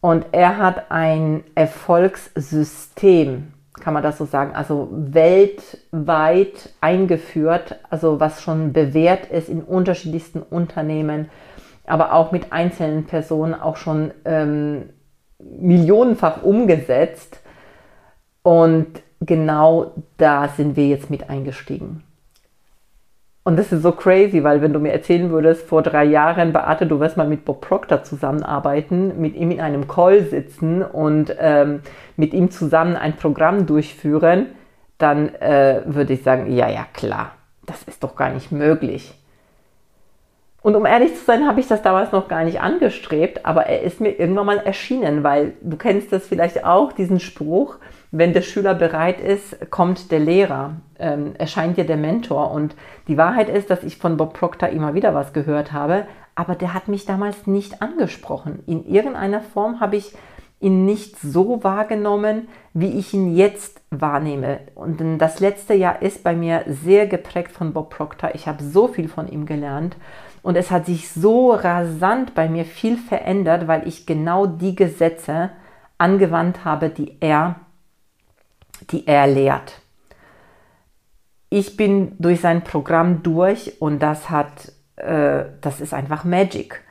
Und 0.00 0.26
er 0.32 0.58
hat 0.58 0.90
ein 0.90 1.42
Erfolgssystem, 1.54 3.52
kann 3.80 3.94
man 3.94 4.02
das 4.02 4.18
so 4.18 4.26
sagen, 4.26 4.54
also 4.54 4.88
weltweit 4.92 6.70
eingeführt, 6.80 7.80
also 7.90 8.20
was 8.20 8.42
schon 8.42 8.72
bewährt 8.72 9.26
ist 9.26 9.48
in 9.48 9.62
unterschiedlichsten 9.62 10.40
Unternehmen, 10.40 11.30
aber 11.86 12.12
auch 12.12 12.32
mit 12.32 12.52
einzelnen 12.52 13.06
Personen 13.06 13.54
auch 13.54 13.76
schon 13.76 14.12
ähm, 14.24 14.90
millionenfach 15.38 16.42
umgesetzt. 16.42 17.40
Und 18.42 19.02
genau 19.20 19.92
da 20.16 20.48
sind 20.48 20.76
wir 20.76 20.86
jetzt 20.86 21.10
mit 21.10 21.28
eingestiegen. 21.28 22.04
Und 23.48 23.56
das 23.56 23.72
ist 23.72 23.80
so 23.80 23.92
crazy, 23.92 24.44
weil 24.44 24.60
wenn 24.60 24.74
du 24.74 24.78
mir 24.78 24.92
erzählen 24.92 25.30
würdest, 25.30 25.66
vor 25.66 25.80
drei 25.80 26.04
Jahren, 26.04 26.52
Beate, 26.52 26.86
du 26.86 27.00
wirst 27.00 27.16
mal 27.16 27.26
mit 27.26 27.46
Bob 27.46 27.62
Proctor 27.62 28.02
zusammenarbeiten, 28.02 29.18
mit 29.22 29.36
ihm 29.36 29.50
in 29.50 29.62
einem 29.62 29.88
Call 29.88 30.22
sitzen 30.24 30.82
und 30.82 31.34
ähm, 31.38 31.80
mit 32.18 32.34
ihm 32.34 32.50
zusammen 32.50 32.94
ein 32.94 33.16
Programm 33.16 33.64
durchführen, 33.64 34.48
dann 34.98 35.34
äh, 35.36 35.80
würde 35.86 36.12
ich 36.12 36.22
sagen, 36.22 36.52
ja, 36.52 36.68
ja, 36.68 36.84
klar, 36.92 37.36
das 37.64 37.84
ist 37.84 38.04
doch 38.04 38.16
gar 38.16 38.28
nicht 38.28 38.52
möglich. 38.52 39.14
Und 40.60 40.76
um 40.76 40.84
ehrlich 40.84 41.14
zu 41.14 41.24
sein, 41.24 41.48
habe 41.48 41.60
ich 41.60 41.68
das 41.68 41.80
damals 41.80 42.12
noch 42.12 42.28
gar 42.28 42.44
nicht 42.44 42.60
angestrebt, 42.60 43.46
aber 43.46 43.64
er 43.64 43.80
ist 43.80 43.98
mir 43.98 44.10
irgendwann 44.10 44.44
mal 44.44 44.58
erschienen, 44.58 45.24
weil 45.24 45.54
du 45.62 45.78
kennst 45.78 46.12
das 46.12 46.26
vielleicht 46.26 46.66
auch, 46.66 46.92
diesen 46.92 47.18
Spruch, 47.18 47.76
wenn 48.10 48.32
der 48.32 48.42
Schüler 48.42 48.74
bereit 48.74 49.20
ist, 49.20 49.70
kommt 49.70 50.10
der 50.10 50.20
Lehrer, 50.20 50.76
ähm, 50.98 51.34
erscheint 51.38 51.76
dir 51.76 51.84
der 51.84 51.96
Mentor. 51.96 52.50
Und 52.50 52.74
die 53.06 53.18
Wahrheit 53.18 53.48
ist, 53.48 53.70
dass 53.70 53.84
ich 53.84 53.98
von 53.98 54.16
Bob 54.16 54.34
Proctor 54.34 54.70
immer 54.70 54.94
wieder 54.94 55.14
was 55.14 55.32
gehört 55.32 55.72
habe, 55.72 56.06
aber 56.34 56.54
der 56.54 56.72
hat 56.72 56.88
mich 56.88 57.04
damals 57.04 57.46
nicht 57.46 57.82
angesprochen. 57.82 58.62
In 58.66 58.86
irgendeiner 58.86 59.40
Form 59.40 59.80
habe 59.80 59.96
ich 59.96 60.14
ihn 60.60 60.84
nicht 60.84 61.18
so 61.18 61.62
wahrgenommen, 61.62 62.48
wie 62.74 62.98
ich 62.98 63.14
ihn 63.14 63.36
jetzt 63.36 63.80
wahrnehme. 63.90 64.60
Und 64.74 65.00
das 65.18 65.40
letzte 65.40 65.74
Jahr 65.74 66.02
ist 66.02 66.24
bei 66.24 66.34
mir 66.34 66.64
sehr 66.66 67.06
geprägt 67.06 67.52
von 67.52 67.72
Bob 67.72 67.90
Proctor. 67.90 68.30
Ich 68.34 68.48
habe 68.48 68.62
so 68.62 68.88
viel 68.88 69.08
von 69.08 69.28
ihm 69.28 69.46
gelernt 69.46 69.96
und 70.42 70.56
es 70.56 70.70
hat 70.70 70.86
sich 70.86 71.10
so 71.10 71.52
rasant 71.52 72.34
bei 72.34 72.48
mir 72.48 72.64
viel 72.64 72.96
verändert, 72.96 73.68
weil 73.68 73.86
ich 73.86 74.06
genau 74.06 74.46
die 74.46 74.74
Gesetze 74.74 75.50
angewandt 75.96 76.64
habe, 76.64 76.90
die 76.90 77.16
er, 77.20 77.56
die 78.90 79.06
er 79.06 79.26
lehrt. 79.26 79.80
Ich 81.50 81.76
bin 81.76 82.12
durch 82.18 82.40
sein 82.40 82.62
Programm 82.62 83.22
durch 83.22 83.80
und 83.80 84.00
das 84.00 84.28
hat, 84.28 84.72
äh, 84.96 85.44
das 85.60 85.80
ist 85.80 85.94
einfach 85.94 86.24
Magic. 86.24 86.82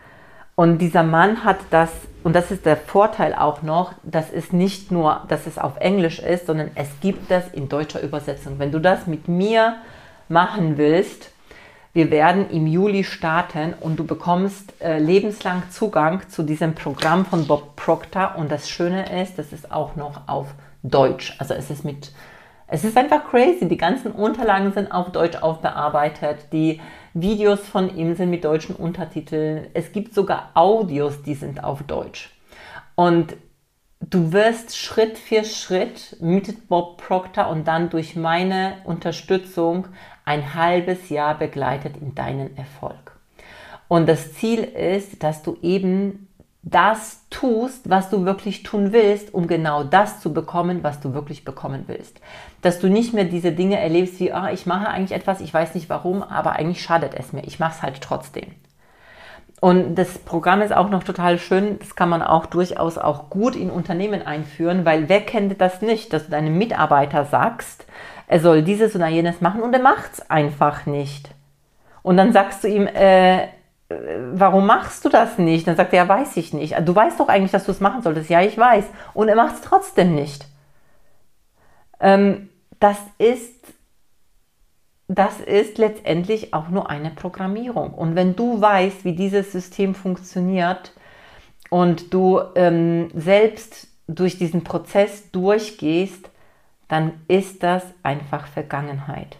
Und 0.55 0.79
dieser 0.79 1.03
Mann 1.03 1.43
hat 1.43 1.59
das, 1.69 1.91
und 2.23 2.35
das 2.35 2.49
ist 2.49 2.65
der 2.65 2.77
Vorteil 2.77 3.35
auch 3.35 3.61
noch, 3.61 3.93
dass 4.01 4.31
es 4.31 4.51
nicht 4.51 4.91
nur, 4.91 5.21
dass 5.27 5.45
es 5.45 5.59
auf 5.59 5.77
Englisch 5.77 6.17
ist, 6.17 6.47
sondern 6.47 6.71
es 6.73 6.89
gibt 6.99 7.29
das 7.29 7.47
in 7.53 7.69
deutscher 7.69 8.01
Übersetzung. 8.01 8.57
Wenn 8.57 8.71
du 8.71 8.79
das 8.79 9.05
mit 9.05 9.27
mir 9.27 9.75
machen 10.27 10.77
willst, 10.77 11.31
wir 11.93 12.11
werden 12.11 12.49
im 12.49 12.67
Juli 12.67 13.03
starten 13.03 13.73
und 13.79 13.97
du 13.97 14.03
bekommst 14.03 14.73
äh, 14.81 14.99
lebenslang 14.99 15.63
Zugang 15.71 16.27
zu 16.29 16.43
diesem 16.43 16.75
Programm 16.75 17.25
von 17.25 17.47
Bob 17.47 17.75
Proctor. 17.75 18.35
Und 18.37 18.51
das 18.51 18.69
Schöne 18.69 19.21
ist, 19.21 19.37
das 19.37 19.53
ist 19.53 19.71
auch 19.71 19.95
noch 19.95 20.27
auf 20.27 20.47
Deutsch. 20.89 21.35
Also 21.39 21.53
es 21.53 21.69
ist 21.69 21.83
mit, 21.83 22.11
es 22.67 22.83
ist 22.83 22.97
einfach 22.97 23.29
crazy. 23.29 23.67
Die 23.67 23.77
ganzen 23.77 24.11
Unterlagen 24.11 24.73
sind 24.73 24.91
auf 24.91 25.11
Deutsch 25.11 25.37
aufbearbeitet. 25.37 26.51
Die 26.51 26.81
Videos 27.13 27.61
von 27.61 27.95
ihm 27.95 28.15
sind 28.15 28.29
mit 28.29 28.43
deutschen 28.43 28.75
Untertiteln. 28.75 29.67
Es 29.73 29.91
gibt 29.91 30.13
sogar 30.13 30.51
Audios, 30.53 31.23
die 31.23 31.35
sind 31.35 31.63
auf 31.63 31.83
Deutsch. 31.83 32.29
Und 32.95 33.35
du 33.99 34.31
wirst 34.31 34.77
Schritt 34.77 35.17
für 35.17 35.43
Schritt 35.43 36.17
mit 36.19 36.67
Bob 36.67 36.97
Proctor 36.97 37.47
und 37.47 37.67
dann 37.67 37.89
durch 37.89 38.15
meine 38.15 38.77
Unterstützung 38.83 39.87
ein 40.25 40.53
halbes 40.53 41.09
Jahr 41.09 41.37
begleitet 41.37 41.97
in 41.97 42.15
deinen 42.15 42.55
Erfolg. 42.57 43.17
Und 43.87 44.07
das 44.09 44.33
Ziel 44.33 44.59
ist, 44.59 45.23
dass 45.23 45.43
du 45.43 45.57
eben 45.61 46.26
das 46.63 47.25
tust, 47.29 47.89
was 47.89 48.09
du 48.09 48.25
wirklich 48.25 48.63
tun 48.63 48.91
willst, 48.91 49.33
um 49.33 49.47
genau 49.47 49.83
das 49.83 50.19
zu 50.19 50.33
bekommen, 50.33 50.83
was 50.83 50.99
du 50.99 51.13
wirklich 51.13 51.45
bekommen 51.45 51.85
willst. 51.87 52.19
Dass 52.61 52.79
du 52.79 52.89
nicht 52.89 53.13
mehr 53.13 53.23
diese 53.23 53.51
Dinge 53.51 53.79
erlebst 53.79 54.19
wie, 54.19 54.33
ah, 54.33 54.51
ich 54.51 54.65
mache 54.65 54.89
eigentlich 54.89 55.17
etwas, 55.17 55.39
ich 55.39 55.53
weiß 55.53 55.75
nicht 55.75 55.89
warum, 55.89 56.23
aber 56.23 56.53
eigentlich 56.53 56.81
schadet 56.81 57.13
es 57.15 57.31
mir. 57.31 57.43
Ich 57.45 57.59
mache 57.59 57.75
es 57.77 57.81
halt 57.83 58.01
trotzdem. 58.01 58.51
Und 59.59 59.95
das 59.95 60.19
Programm 60.19 60.61
ist 60.61 60.73
auch 60.73 60.89
noch 60.89 61.03
total 61.03 61.39
schön. 61.39 61.79
Das 61.79 61.95
kann 61.95 62.09
man 62.09 62.21
auch 62.21 62.45
durchaus 62.45 62.97
auch 62.97 63.29
gut 63.29 63.55
in 63.55 63.71
Unternehmen 63.71 64.21
einführen, 64.25 64.85
weil 64.85 65.09
wer 65.09 65.21
kennt 65.21 65.59
das 65.59 65.81
nicht, 65.81 66.13
dass 66.13 66.25
du 66.25 66.31
deinem 66.31 66.57
Mitarbeiter 66.57 67.25
sagst, 67.25 67.85
er 68.27 68.39
soll 68.39 68.61
dieses 68.61 68.95
oder 68.95 69.07
jenes 69.07 69.41
machen 69.41 69.61
und 69.61 69.73
er 69.73 69.81
macht 69.81 70.13
es 70.13 70.29
einfach 70.29 70.85
nicht. 70.85 71.29
Und 72.03 72.17
dann 72.17 72.33
sagst 72.33 72.63
du 72.63 72.67
ihm, 72.67 72.87
äh, 72.87 73.47
warum 73.89 74.65
machst 74.65 75.05
du 75.05 75.09
das 75.09 75.37
nicht? 75.37 75.67
Dann 75.67 75.75
sagt 75.75 75.93
er, 75.93 76.03
ja, 76.03 76.09
weiß 76.09 76.37
ich 76.37 76.53
nicht. 76.53 76.75
Du 76.81 76.93
weißt 76.93 77.19
doch 77.19 77.29
eigentlich, 77.29 77.51
dass 77.51 77.65
du 77.65 77.71
es 77.71 77.79
machen 77.79 78.01
solltest. 78.01 78.29
Ja, 78.29 78.41
ich 78.41 78.57
weiß. 78.57 78.85
Und 79.13 79.29
er 79.29 79.35
macht 79.35 79.55
es 79.55 79.61
trotzdem 79.61 80.15
nicht. 80.15 80.45
Ähm, 81.99 82.49
das 82.79 82.97
ist 83.17 83.57
das 85.07 85.39
ist 85.39 85.77
letztendlich 85.77 86.53
auch 86.53 86.67
nur 86.67 86.89
eine 86.89 87.11
Programmierung. 87.11 87.93
Und 87.93 88.15
wenn 88.15 88.35
du 88.35 88.59
weißt, 88.59 89.05
wie 89.05 89.13
dieses 89.13 89.51
System 89.51 89.95
funktioniert 89.95 90.91
und 91.69 92.13
du 92.13 92.41
ähm, 92.55 93.09
selbst 93.13 93.87
durch 94.07 94.37
diesen 94.37 94.63
Prozess 94.63 95.31
durchgehst, 95.31 96.29
dann 96.89 97.13
ist 97.27 97.63
das 97.63 97.83
einfach 98.03 98.47
Vergangenheit. 98.47 99.37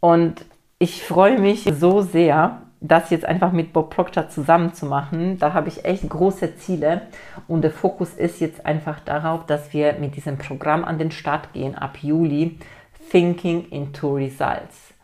Und 0.00 0.44
ich 0.78 1.02
freue 1.02 1.38
mich 1.38 1.64
so 1.78 2.02
sehr, 2.02 2.62
das 2.88 3.10
jetzt 3.10 3.24
einfach 3.24 3.52
mit 3.52 3.72
Bob 3.72 3.90
Proctor 3.90 4.28
zusammen 4.28 4.74
zu 4.74 4.86
machen. 4.86 5.38
Da 5.38 5.52
habe 5.52 5.68
ich 5.68 5.84
echt 5.84 6.08
große 6.08 6.56
Ziele 6.56 7.02
und 7.48 7.62
der 7.62 7.70
Fokus 7.70 8.14
ist 8.14 8.40
jetzt 8.40 8.64
einfach 8.66 9.00
darauf, 9.00 9.46
dass 9.46 9.72
wir 9.72 9.94
mit 9.94 10.16
diesem 10.16 10.38
Programm 10.38 10.84
an 10.84 10.98
den 10.98 11.10
Start 11.10 11.52
gehen 11.52 11.74
ab 11.74 11.98
Juli. 12.02 12.58
Thinking 13.10 13.68
into 13.70 14.14
Results. 14.14 14.94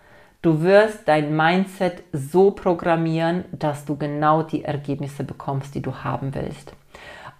Du 0.42 0.60
wirst 0.62 1.06
dein 1.06 1.36
Mindset 1.36 2.02
so 2.12 2.50
programmieren, 2.50 3.44
dass 3.52 3.84
du 3.84 3.96
genau 3.96 4.42
die 4.42 4.64
Ergebnisse 4.64 5.22
bekommst, 5.22 5.74
die 5.76 5.82
du 5.82 5.94
haben 6.02 6.34
willst. 6.34 6.74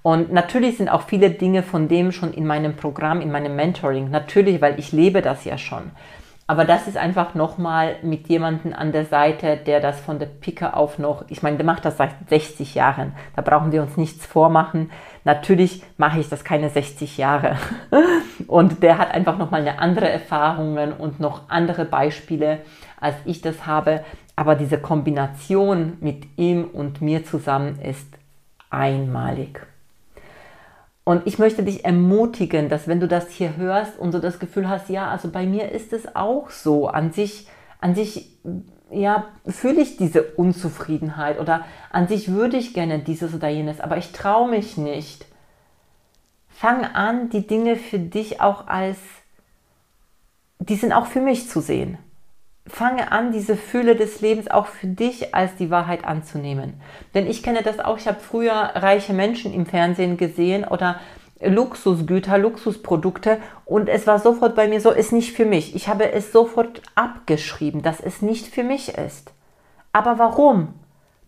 Und 0.03 0.33
natürlich 0.33 0.77
sind 0.77 0.89
auch 0.89 1.03
viele 1.03 1.31
Dinge 1.31 1.65
von 1.65 1.89
dem 1.89 2.13
schon 2.13 2.33
in 2.33 2.47
meinem 2.47 2.77
Programm, 2.77 3.21
in 3.21 3.33
meinem 3.33 3.57
Mentoring. 3.57 4.11
Natürlich, 4.11 4.61
weil 4.61 4.79
ich 4.79 4.93
lebe 4.93 5.21
das 5.21 5.45
ja 5.45 5.59
schon. 5.59 5.91
Aber 6.47 6.65
das 6.65 6.89
ist 6.89 6.97
einfach 6.97 7.35
nochmal 7.35 7.97
mit 8.03 8.29
jemandem 8.29 8.73
an 8.73 8.93
der 8.93 9.05
Seite, 9.05 9.57
der 9.57 9.81
das 9.81 10.01
von 10.01 10.19
der 10.19 10.27
Picke 10.27 10.75
auf 10.75 10.99
noch, 10.99 11.25
ich 11.29 11.43
meine, 11.43 11.57
der 11.57 11.65
macht 11.65 11.85
das 11.85 11.97
seit 11.97 12.11
60 12.29 12.75
Jahren. 12.75 13.13
Da 13.37 13.43
brauchen 13.43 13.71
wir 13.71 13.81
uns 13.81 13.97
nichts 13.97 14.27
vormachen. 14.27 14.91
Natürlich 15.25 15.83
mache 15.97 16.19
ich 16.19 16.29
das 16.29 16.43
keine 16.43 16.69
60 16.69 17.17
Jahre. 17.17 17.57
Und 18.49 18.83
der 18.83 18.99
hat 18.99 19.13
einfach 19.13 19.39
nochmal 19.39 19.61
eine 19.61 19.79
andere 19.79 20.09
Erfahrungen 20.09 20.93
und 20.93 21.21
noch 21.21 21.49
andere 21.49 21.85
Beispiele, 21.85 22.59
als 23.01 23.15
ich 23.25 23.41
das 23.41 23.67
habe. 23.67 24.05
Aber 24.35 24.57
diese 24.57 24.79
Kombination 24.79 25.97
mit 26.01 26.27
ihm 26.37 26.65
und 26.65 27.01
mir 27.01 27.25
zusammen 27.25 27.79
ist 27.81 28.09
einmalig. 28.69 29.65
Und 31.05 31.27
ich 31.27 31.39
möchte 31.39 31.65
dich 31.65 31.85
ermutigen, 31.85 32.69
dass 32.69 32.87
wenn 32.87 33.01
du 33.01 33.09
das 33.09 33.31
hier 33.31 33.57
hörst 33.57 33.99
und 33.99 34.13
so 34.13 34.21
das 34.21 34.39
Gefühl 34.39 34.69
hast, 34.69 34.89
ja, 34.89 35.09
also 35.09 35.31
bei 35.31 35.47
mir 35.47 35.73
ist 35.73 35.93
es 35.93 36.15
auch 36.15 36.51
so, 36.51 36.87
an 36.87 37.13
sich, 37.13 37.49
an 37.81 37.95
sich, 37.95 38.39
ja, 38.91 39.25
fühle 39.47 39.81
ich 39.81 39.97
diese 39.97 40.23
Unzufriedenheit 40.23 41.41
oder 41.41 41.65
an 41.91 42.07
sich 42.07 42.31
würde 42.31 42.57
ich 42.57 42.73
gerne 42.73 43.01
dieses 43.01 43.35
oder 43.35 43.49
jenes, 43.49 43.81
aber 43.81 43.97
ich 43.97 44.13
traue 44.13 44.49
mich 44.49 44.77
nicht. 44.77 45.27
Fang 46.49 46.85
an, 46.85 47.31
die 47.31 47.47
Dinge 47.47 47.75
für 47.75 47.99
dich 47.99 48.41
auch 48.41 48.69
als, 48.69 48.99
die 50.61 50.77
sind 50.77 50.93
auch 50.93 51.07
für 51.07 51.21
mich 51.21 51.49
zu 51.49 51.61
sehen 51.61 51.99
fange 52.67 53.11
an, 53.11 53.33
diese 53.33 53.57
Fülle 53.57 53.97
des 53.97 54.21
Lebens 54.21 54.51
auch 54.51 54.67
für 54.67 54.87
dich 54.87 55.35
als 55.35 55.57
die 55.57 55.71
Wahrheit 55.71 56.05
anzunehmen. 56.05 56.75
Denn 57.15 57.27
ich 57.27 57.43
kenne 57.43 57.63
das 57.63 57.81
auch, 57.81 57.99
ich 57.99 58.07
habe 58.07 58.21
früher 58.21 58.53
reiche 58.53 59.13
Menschen 59.13 59.53
im 59.53 59.67
Fernsehen 59.67 60.17
gesehen 60.17 60.65
oder 60.65 61.01
Luxusgüter, 61.45 62.39
Luxusprodukte 62.39 63.39
und 63.65 63.89
es 63.89 64.07
war 64.07 64.21
sofort 64.21 64.55
bei 64.55 64.69
mir 64.69 64.81
so, 64.81 64.91
ist 64.91 65.13
nicht 65.13 65.35
für 65.37 65.45
mich. 65.45 65.75
Ich 65.75 65.89
habe 65.89 66.13
es 66.13 66.31
sofort 66.31 66.83
abgeschrieben, 66.95 67.83
dass 67.83 68.01
es 68.01 68.23
nicht 68.23 68.47
für 68.47 68.63
mich 68.63 68.97
ist. 68.97 69.33
Aber 69.93 70.19
warum? 70.19 70.75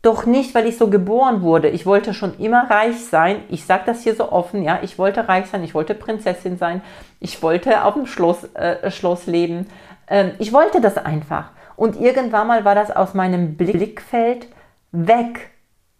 Doch 0.02 0.26
nicht, 0.26 0.54
weil 0.54 0.66
ich 0.66 0.76
so 0.76 0.88
geboren 0.88 1.40
wurde. 1.40 1.70
Ich 1.70 1.86
wollte 1.86 2.12
schon 2.12 2.38
immer 2.38 2.70
reich 2.70 3.06
sein. 3.06 3.40
Ich 3.48 3.64
sage 3.64 3.84
das 3.86 4.02
hier 4.02 4.14
so 4.14 4.30
offen, 4.30 4.62
ja. 4.62 4.80
Ich 4.82 4.98
wollte 4.98 5.28
reich 5.28 5.46
sein, 5.46 5.64
ich 5.64 5.74
wollte 5.74 5.94
Prinzessin 5.94 6.58
sein, 6.58 6.82
ich 7.20 7.42
wollte 7.42 7.84
auf 7.84 7.94
dem 7.94 8.06
Schloss, 8.06 8.44
äh, 8.52 8.90
Schloss 8.90 9.26
leben. 9.26 9.66
Ähm, 10.08 10.32
ich 10.38 10.52
wollte 10.52 10.80
das 10.80 10.98
einfach. 10.98 11.50
Und 11.76 12.00
irgendwann 12.00 12.46
mal 12.46 12.64
war 12.64 12.74
das 12.74 12.90
aus 12.90 13.14
meinem 13.14 13.56
Blickfeld 13.56 14.48
weg, 14.92 15.50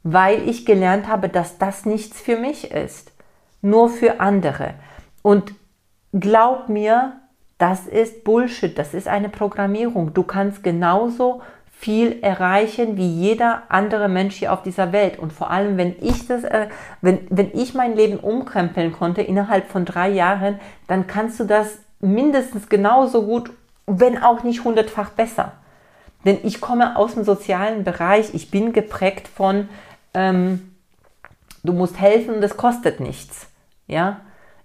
weil 0.03 0.49
ich 0.49 0.67
gelernt 0.67 1.09
habe, 1.09 1.29
dass 1.29 1.59
das 1.59 1.85
nichts 1.85 2.21
für 2.21 2.37
mich 2.37 2.71
ist, 2.71 3.13
nur 3.61 3.89
für 3.89 4.21
andere. 4.21 4.75
Und 5.23 5.55
glaub 6.13 6.69
mir, 6.69 7.21
das 7.59 7.87
ist 7.87 8.25
Bullshit, 8.25 8.79
das 8.79 8.95
ist 8.95 9.09
eine 9.09 9.29
Programmierung. 9.29 10.13
Du 10.13 10.23
kannst 10.23 10.63
genauso 10.63 11.41
viel 11.71 12.23
erreichen 12.23 12.97
wie 12.97 13.09
jeder 13.09 13.65
andere 13.69 14.09
Mensch 14.09 14.37
hier 14.37 14.53
auf 14.53 14.63
dieser 14.63 14.93
Welt. 14.93 15.19
Und 15.19 15.33
vor 15.33 15.51
allem, 15.51 15.77
wenn 15.77 15.95
ich 16.01 16.27
das, 16.27 16.45
äh, 16.45 16.69
wenn, 17.01 17.27
wenn 17.31 17.51
ich 17.53 17.75
mein 17.75 17.97
Leben 17.97 18.19
umkrempeln 18.19 18.93
konnte 18.93 19.23
innerhalb 19.23 19.69
von 19.69 19.85
drei 19.85 20.09
Jahren, 20.09 20.61
dann 20.87 21.07
kannst 21.07 21.41
du 21.41 21.45
das 21.45 21.79
mindestens 22.01 22.69
genauso 22.69 23.27
gut 23.27 23.51
wenn 23.87 24.23
auch 24.23 24.43
nicht 24.43 24.65
hundertfach 24.65 25.11
besser. 25.11 25.53
Denn 26.25 26.39
ich 26.43 26.61
komme 26.61 26.97
aus 26.97 27.15
dem 27.15 27.25
sozialen 27.25 27.85
Bereich, 27.85 28.35
ich 28.35 28.51
bin 28.51 28.73
geprägt 28.73 29.29
von, 29.29 29.69
ähm, 30.15 30.75
du 31.63 31.73
musst 31.73 32.01
helfen 32.01 32.35
und 32.35 32.43
es 32.43 32.57
kostet 32.57 33.01
nichts. 33.01 33.49
Ja? 33.87 34.21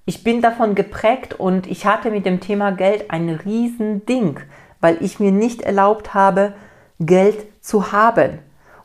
Ich 0.05 0.23
bin 0.23 0.41
davon 0.41 0.73
geprägt 0.73 1.33
und 1.33 1.67
ich 1.67 1.85
hatte 1.85 2.11
mit 2.11 2.25
dem 2.25 2.39
Thema 2.39 2.71
Geld 2.71 3.11
ein 3.11 3.29
Riesending, 3.29 4.39
weil 4.79 4.97
ich 5.03 5.19
mir 5.19 5.31
nicht 5.31 5.61
erlaubt 5.61 6.13
habe, 6.13 6.53
Geld 6.99 7.45
zu 7.61 7.91
haben. 7.91 8.39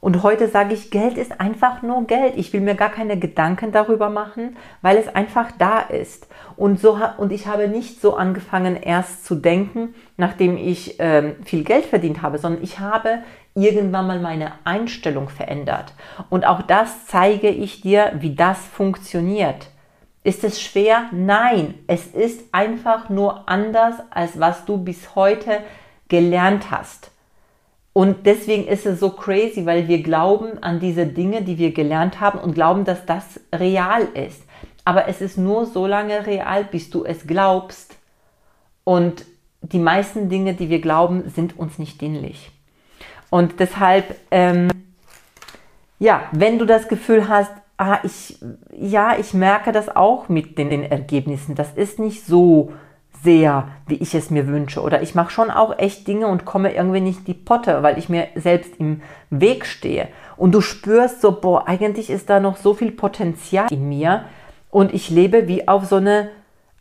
Und 0.04 0.23
heute 0.23 0.49
sage 0.49 0.75
ich, 0.75 0.90
Geld 0.90 1.16
ist 1.16 1.40
einfach 1.40 1.80
nur 1.80 2.06
Geld. 2.06 2.34
Ich 2.37 2.52
will 2.52 2.61
mir 2.61 2.75
gar 2.75 2.90
keine 2.90 3.18
Gedanken 3.18 3.73
darüber 3.73 4.11
machen, 4.11 4.58
weil 4.82 4.99
es 4.99 5.08
einfach 5.08 5.50
da 5.52 5.80
ist. 5.80 6.28
Und, 6.56 6.78
so, 6.78 7.00
und 7.16 7.32
ich 7.32 7.46
habe 7.46 7.68
nicht 7.68 8.02
so 8.02 8.14
angefangen, 8.14 8.76
erst 8.76 9.25
zu 9.25 9.34
denken, 9.34 9.94
nachdem 10.18 10.58
ich 10.58 10.96
ähm, 10.99 11.37
viel 11.46 11.64
Geld 11.64 11.87
verdient 11.87 12.20
habe, 12.20 12.37
sondern 12.37 12.62
ich 12.62 12.80
habe 12.80 13.20
irgendwann 13.54 14.06
mal 14.06 14.20
meine 14.20 14.52
Einstellung 14.64 15.30
verändert. 15.30 15.94
Und 16.28 16.46
auch 16.46 16.61
das 16.61 17.06
zeige 17.06 17.49
ich 17.49 17.80
dir, 17.80 18.12
wie 18.18 18.34
das 18.34 18.58
funktioniert. 18.58 19.70
Ist 20.23 20.44
es 20.44 20.61
schwer? 20.61 21.04
Nein, 21.12 21.76
es 21.87 22.08
ist 22.08 22.44
einfach 22.52 23.08
nur 23.08 23.49
anders, 23.49 23.94
als 24.11 24.38
was 24.38 24.66
du 24.66 24.76
bis 24.76 25.14
heute 25.14 25.61
gelernt 26.08 26.70
hast. 26.70 27.11
Und 27.94 28.26
deswegen 28.26 28.66
ist 28.66 28.86
es 28.86 28.98
so 28.98 29.10
crazy, 29.10 29.64
weil 29.66 29.86
wir 29.86 30.02
glauben 30.02 30.60
an 30.62 30.80
diese 30.80 31.06
Dinge, 31.06 31.42
die 31.42 31.58
wir 31.58 31.72
gelernt 31.72 32.20
haben 32.20 32.40
und 32.40 32.52
glauben, 32.52 32.84
dass 32.84 33.06
das 33.06 33.40
real 33.54 34.02
ist. 34.14 34.42
Aber 34.84 35.06
es 35.06 35.20
ist 35.20 35.38
nur 35.38 35.64
so 35.64 35.86
lange 35.86 36.26
real, 36.26 36.64
bis 36.64 36.90
du 36.90 37.04
es 37.04 37.24
glaubst. 37.24 37.96
Und 38.82 39.24
die 39.62 39.78
meisten 39.78 40.28
Dinge, 40.28 40.54
die 40.54 40.68
wir 40.68 40.80
glauben, 40.80 41.30
sind 41.30 41.56
uns 41.56 41.78
nicht 41.78 42.00
dienlich. 42.00 42.50
Und 43.30 43.60
deshalb, 43.60 44.16
ähm, 44.32 44.70
ja, 46.00 46.24
wenn 46.32 46.58
du 46.58 46.66
das 46.66 46.88
Gefühl 46.88 47.28
hast, 47.28 47.52
ah, 47.76 48.00
ich, 48.02 48.38
ja, 48.76 49.16
ich 49.16 49.34
merke 49.34 49.70
das 49.70 49.94
auch 49.94 50.28
mit 50.28 50.58
den, 50.58 50.68
den 50.68 50.82
Ergebnissen, 50.82 51.54
das 51.54 51.72
ist 51.74 52.00
nicht 52.00 52.26
so 52.26 52.72
sehr, 53.25 53.69
wie 53.87 53.97
ich 53.97 54.14
es 54.14 54.31
mir 54.31 54.47
wünsche. 54.47 54.81
Oder 54.83 55.02
ich 55.02 55.14
mache 55.14 55.31
schon 55.31 55.50
auch 55.50 55.78
echt 55.78 56.07
Dinge 56.07 56.28
und 56.28 56.45
komme 56.45 56.75
irgendwie 56.75 57.00
nicht 57.00 57.26
die 57.26 57.35
Potte, 57.35 57.83
weil 57.83 57.99
ich 57.99 58.09
mir 58.09 58.28
selbst 58.37 58.76
im 58.78 59.00
Weg 59.31 59.66
stehe. 59.66 60.09
Und 60.37 60.52
du 60.52 60.61
spürst 60.61 61.21
so, 61.21 61.40
boah, 61.40 61.66
eigentlich 61.66 62.11
ist 62.11 62.31
da 62.31 62.38
noch 62.38 62.57
so 62.57 62.75
viel 62.75 62.93
Potenzial 62.93 63.73
in 63.73 63.88
mir 63.88 64.25
und 64.71 64.93
ich 64.93 65.11
lebe 65.11 65.49
wie 65.49 65.66
auf 65.66 65.87
so 65.87 65.97
eine 65.97 66.31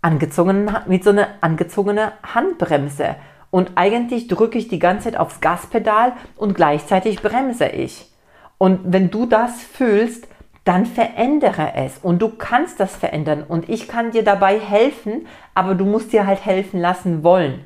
angezogene, 0.02 0.84
mit 0.88 1.04
so 1.04 1.12
einer 1.12 1.28
angezogene 1.42 2.12
Handbremse. 2.24 3.16
Und 3.50 3.72
eigentlich 3.76 4.28
drücke 4.28 4.58
ich 4.58 4.68
die 4.68 4.80
ganze 4.80 5.06
Zeit 5.06 5.20
aufs 5.20 5.40
Gaspedal 5.40 6.14
und 6.36 6.56
gleichzeitig 6.56 7.22
bremse 7.22 7.68
ich. 7.68 8.12
Und 8.58 8.80
wenn 8.84 9.12
du 9.12 9.26
das 9.26 9.62
fühlst, 9.62 10.28
dann 10.64 10.86
verändere 10.86 11.74
es 11.76 11.98
und 11.98 12.22
du 12.22 12.30
kannst 12.30 12.80
das 12.80 12.96
verändern 12.96 13.44
und 13.48 13.70
ich 13.70 13.88
kann 13.88 14.12
dir 14.12 14.24
dabei 14.24 14.60
helfen, 14.60 15.28
aber 15.54 15.76
du 15.76 15.86
musst 15.86 16.14
dir 16.14 16.26
halt 16.26 16.46
helfen 16.46 16.80
lassen 16.80 17.24
wollen. 17.24 17.66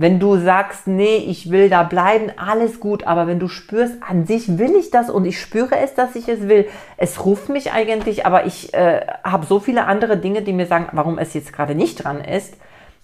Wenn 0.00 0.20
du 0.20 0.36
sagst, 0.36 0.86
nee, 0.86 1.16
ich 1.16 1.50
will 1.50 1.68
da 1.68 1.82
bleiben, 1.82 2.30
alles 2.36 2.78
gut, 2.78 3.04
aber 3.04 3.26
wenn 3.26 3.40
du 3.40 3.48
spürst, 3.48 3.96
an 4.00 4.26
sich 4.26 4.56
will 4.56 4.76
ich 4.76 4.92
das 4.92 5.10
und 5.10 5.24
ich 5.24 5.40
spüre 5.40 5.76
es, 5.76 5.94
dass 5.94 6.14
ich 6.14 6.28
es 6.28 6.48
will, 6.48 6.68
es 6.96 7.26
ruft 7.26 7.48
mich 7.48 7.72
eigentlich, 7.72 8.24
aber 8.24 8.46
ich 8.46 8.72
äh, 8.74 9.04
habe 9.24 9.44
so 9.44 9.58
viele 9.58 9.86
andere 9.86 10.16
Dinge, 10.16 10.42
die 10.42 10.52
mir 10.52 10.66
sagen, 10.66 10.86
warum 10.92 11.18
es 11.18 11.34
jetzt 11.34 11.52
gerade 11.52 11.74
nicht 11.74 12.04
dran 12.04 12.22
ist, 12.22 12.56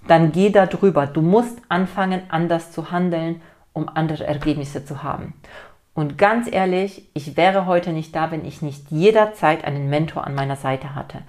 dann 0.07 0.31
geh 0.31 0.51
da 0.51 0.67
drüber. 0.67 1.07
Du 1.07 1.21
musst 1.21 1.59
anfangen, 1.69 2.23
anders 2.29 2.71
zu 2.71 2.93
handeln, 2.93 3.41
um 3.73 3.89
andere 3.89 4.25
Ergebnisse 4.25 4.85
zu 4.85 5.03
haben. 5.03 5.35
Und 5.95 6.19
ganz 6.19 6.51
ehrlich, 6.51 7.09
ich 7.15 7.37
wäre 7.37 7.67
heute 7.67 7.93
nicht 7.93 8.15
da, 8.15 8.31
wenn 8.33 8.45
ich 8.45 8.63
nicht 8.63 8.91
jederzeit 8.91 9.65
einen 9.65 9.89
Mentor 9.89 10.27
an 10.27 10.35
meiner 10.35 10.57
Seite 10.57 10.95
hatte. 10.95 11.23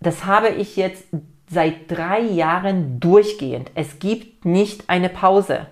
Das 0.00 0.26
habe 0.26 0.50
ich 0.50 0.76
jetzt 0.76 1.04
seit 1.50 1.90
drei 1.90 2.20
Jahren 2.20 3.00
durchgehend. 3.00 3.70
Es 3.74 3.98
gibt 3.98 4.44
nicht 4.44 4.84
eine 4.88 5.08
Pause. 5.08 5.66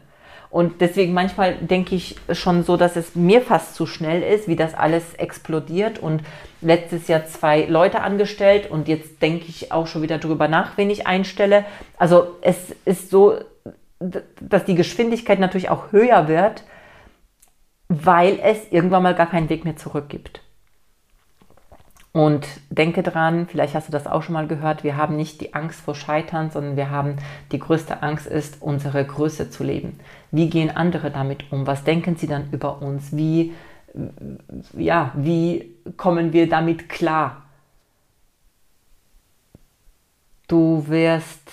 Und 0.51 0.81
deswegen 0.81 1.13
manchmal 1.13 1.57
denke 1.57 1.95
ich 1.95 2.17
schon 2.33 2.65
so, 2.65 2.79
dass 2.79 2.97
es 2.97 3.15
mir 3.15 3.43
fast 3.43 3.75
zu 3.75 3.85
schnell 3.85 4.23
ist, 4.23 4.49
wie 4.49 4.57
das 4.57 4.75
alles 4.75 5.15
explodiert. 5.15 5.99
Und 5.99 6.23
letztes 6.63 7.07
Jahr 7.07 7.27
zwei 7.27 7.67
Leute 7.67 8.01
angestellt 8.01 8.71
und 8.71 8.89
jetzt 8.89 9.21
denke 9.21 9.45
ich 9.49 9.73
auch 9.73 9.87
schon 9.87 10.01
wieder 10.01 10.17
drüber 10.17 10.49
nach, 10.49 10.79
wen 10.79 10.89
ich 10.89 11.07
einstelle. 11.07 11.67
Also 11.99 12.37
es 12.41 12.75
ist 12.87 13.11
so, 13.11 13.35
dass 14.41 14.65
die 14.65 14.75
Geschwindigkeit 14.75 15.39
natürlich 15.39 15.69
auch 15.69 15.93
höher 15.93 16.29
wird 16.29 16.65
weil 17.89 18.39
es 18.43 18.71
irgendwann 18.71 19.03
mal 19.03 19.15
gar 19.15 19.29
keinen 19.29 19.49
Weg 19.49 19.65
mehr 19.65 19.77
zurück 19.77 20.09
gibt. 20.09 20.43
Und 22.13 22.47
denke 22.71 23.03
dran, 23.03 23.47
vielleicht 23.49 23.75
hast 23.75 23.89
du 23.89 23.93
das 23.93 24.07
auch 24.07 24.23
schon 24.23 24.33
mal 24.33 24.47
gehört, 24.47 24.83
wir 24.83 24.97
haben 24.97 25.17
nicht 25.17 25.41
die 25.41 25.55
Angst 25.55 25.81
vor 25.81 25.95
Scheitern, 25.95 26.51
sondern 26.51 26.77
wir 26.77 26.91
haben 26.91 27.17
die 27.53 27.59
größte 27.59 28.03
Angst 28.03 28.27
ist, 28.27 28.61
unsere 28.61 29.05
Größe 29.05 29.51
zu 29.51 29.63
leben. 29.63 30.01
Wie 30.31 30.51
gehen 30.51 30.75
andere 30.75 31.11
damit 31.11 31.53
um? 31.53 31.67
Was 31.67 31.85
denken 31.85 32.17
sie 32.17 32.27
dann 32.27 32.51
über 32.51 32.83
uns? 32.83 33.17
Wie, 33.17 33.55
ja, 34.77 35.13
wie 35.15 35.77
kommen 35.97 36.33
wir 36.33 36.49
damit 36.49 36.89
klar? 36.89 37.43
Du 40.49 40.89
wirst 40.89 41.51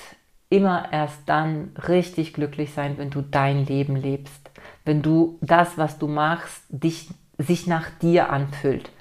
immer 0.50 0.92
erst 0.92 1.28
dann 1.28 1.74
richtig 1.88 2.34
glücklich 2.34 2.74
sein, 2.74 2.98
wenn 2.98 3.10
du 3.10 3.22
dein 3.22 3.66
Leben 3.66 3.96
lebst 3.96 4.45
wenn 4.86 5.02
du 5.02 5.38
das, 5.42 5.78
was 5.78 5.98
du 5.98 6.08
machst, 6.08 6.64
dich, 6.70 7.10
sich 7.38 7.68
nach 7.68 7.90
dir 8.02 8.30
anfühlt, 8.30 8.92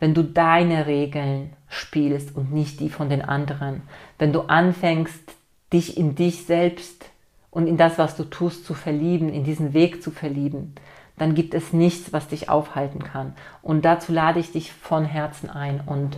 wenn 0.00 0.14
du 0.14 0.24
deine 0.24 0.86
Regeln 0.86 1.52
spielst 1.68 2.34
und 2.34 2.52
nicht 2.52 2.80
die 2.80 2.88
von 2.88 3.08
den 3.08 3.22
anderen, 3.22 3.82
wenn 4.18 4.32
du 4.32 4.40
anfängst, 4.42 5.34
dich 5.72 5.96
in 5.96 6.14
dich 6.14 6.46
selbst 6.46 7.04
und 7.50 7.66
in 7.66 7.76
das, 7.76 7.98
was 7.98 8.16
du 8.16 8.24
tust, 8.24 8.64
zu 8.64 8.74
verlieben, 8.74 9.28
in 9.28 9.44
diesen 9.44 9.72
Weg 9.72 10.02
zu 10.02 10.10
verlieben, 10.10 10.74
dann 11.16 11.34
gibt 11.34 11.52
es 11.52 11.72
nichts, 11.72 12.12
was 12.12 12.28
dich 12.28 12.48
aufhalten 12.48 13.04
kann. 13.04 13.34
Und 13.62 13.84
dazu 13.84 14.10
lade 14.10 14.40
ich 14.40 14.52
dich 14.52 14.72
von 14.72 15.04
Herzen 15.04 15.50
ein. 15.50 15.82
Und 15.84 16.16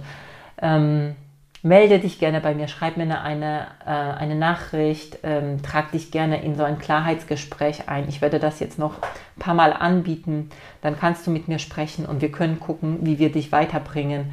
ähm, 0.58 1.16
melde 1.62 2.00
dich 2.00 2.18
gerne 2.18 2.40
bei 2.40 2.54
mir, 2.54 2.66
schreib 2.66 2.96
mir 2.96 3.22
eine, 3.22 3.68
äh, 3.86 3.90
eine 3.90 4.34
Nachricht, 4.34 5.18
ähm, 5.22 5.62
trag 5.62 5.92
dich 5.92 6.10
gerne 6.10 6.42
in 6.42 6.56
so 6.56 6.64
ein 6.64 6.78
Klarheitsgespräch 6.78 7.88
ein. 7.88 8.08
Ich 8.08 8.20
werde 8.20 8.40
das 8.40 8.58
jetzt 8.58 8.78
noch 8.78 8.96
ein 8.96 9.40
paar 9.40 9.54
Mal 9.54 9.72
anbieten. 9.72 10.50
Dann 10.82 10.98
kannst 10.98 11.26
du 11.26 11.30
mit 11.30 11.46
mir 11.46 11.60
sprechen 11.60 12.04
und 12.04 12.20
wir 12.20 12.32
können 12.32 12.58
gucken, 12.58 12.98
wie 13.02 13.20
wir 13.20 13.30
dich 13.30 13.52
weiterbringen. 13.52 14.32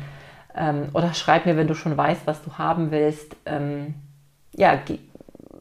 Ähm, 0.56 0.90
oder 0.94 1.14
schreib 1.14 1.46
mir, 1.46 1.56
wenn 1.56 1.68
du 1.68 1.76
schon 1.76 1.96
weißt, 1.96 2.26
was 2.26 2.42
du 2.42 2.58
haben 2.58 2.90
willst. 2.90 3.36
Ähm, 3.46 3.94
ja, 4.56 4.80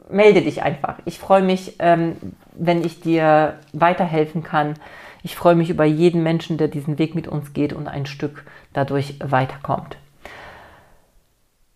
melde 0.09 0.41
dich 0.41 0.63
einfach. 0.63 0.97
Ich 1.05 1.19
freue 1.19 1.43
mich, 1.43 1.75
ähm, 1.81 2.17
wenn 2.55 2.83
ich 2.83 3.01
dir 3.01 3.59
weiterhelfen 3.75 4.43
kann. 4.43 4.75
Ich 5.23 5.37
freue 5.37 5.55
mich 5.55 5.69
über 5.69 5.85
jeden 5.85 6.23
Menschen, 6.23 6.57
der 6.57 6.69
diesen 6.69 6.99
Weg 6.99 7.15
mit 7.15 7.29
uns 7.29 7.53
geht 7.53 7.75
und 7.75 7.89
ein 7.89 8.07
Stück 8.07 8.47
dadurch 8.73 9.17
weiterkommt 9.23 9.99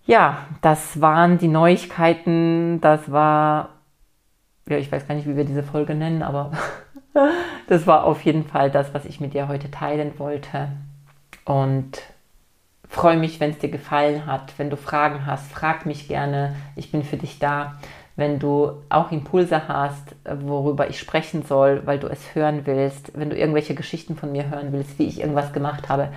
ja, 0.05 0.47
das 0.61 1.01
waren 1.01 1.38
die 1.38 1.49
Neuigkeiten. 1.49 2.81
Das 2.81 3.11
war, 3.11 3.71
ja, 4.69 4.79
ich 4.79 4.91
weiß 4.91 5.07
gar 5.07 5.15
nicht, 5.15 5.29
wie 5.29 5.37
wir 5.37 5.45
diese 5.45 5.62
Folge 5.62 5.95
nennen, 5.95 6.23
aber 6.23 6.53
das 7.69 7.87
war 7.87 8.05
auf 8.05 8.23
jeden 8.23 8.45
Fall 8.45 8.71
das, 8.71 8.93
was 8.95 9.05
ich 9.05 9.21
mit 9.21 9.35
dir 9.35 9.49
heute 9.49 9.71
teilen 9.71 10.19
wollte. 10.19 10.69
Und 11.45 12.03
freue 12.88 13.17
mich, 13.17 13.41
wenn 13.41 13.51
es 13.51 13.59
dir 13.59 13.71
gefallen 13.71 14.27
hat. 14.27 14.53
Wenn 14.59 14.71
du 14.71 14.77
Fragen 14.77 15.25
hast, 15.27 15.51
frag 15.51 15.87
mich 15.87 16.09
gerne. 16.09 16.55
Ich 16.77 16.93
bin 16.93 17.03
für 17.05 17.17
dich 17.17 17.38
da. 17.38 17.79
Wenn 18.17 18.38
du 18.38 18.73
auch 18.91 19.11
Impulse 19.11 19.67
hast, 19.69 20.15
worüber 20.25 20.91
ich 20.91 20.99
sprechen 20.99 21.43
soll, 21.43 21.87
weil 21.87 21.99
du 21.99 22.09
es 22.09 22.35
hören 22.35 22.67
willst, 22.67 23.19
wenn 23.19 23.31
du 23.31 23.37
irgendwelche 23.37 23.75
Geschichten 23.75 24.17
von 24.17 24.33
mir 24.33 24.51
hören 24.51 24.73
willst, 24.73 24.99
wie 24.99 25.07
ich 25.07 25.21
irgendwas 25.21 25.55
gemacht 25.55 25.88
habe, 25.88 26.09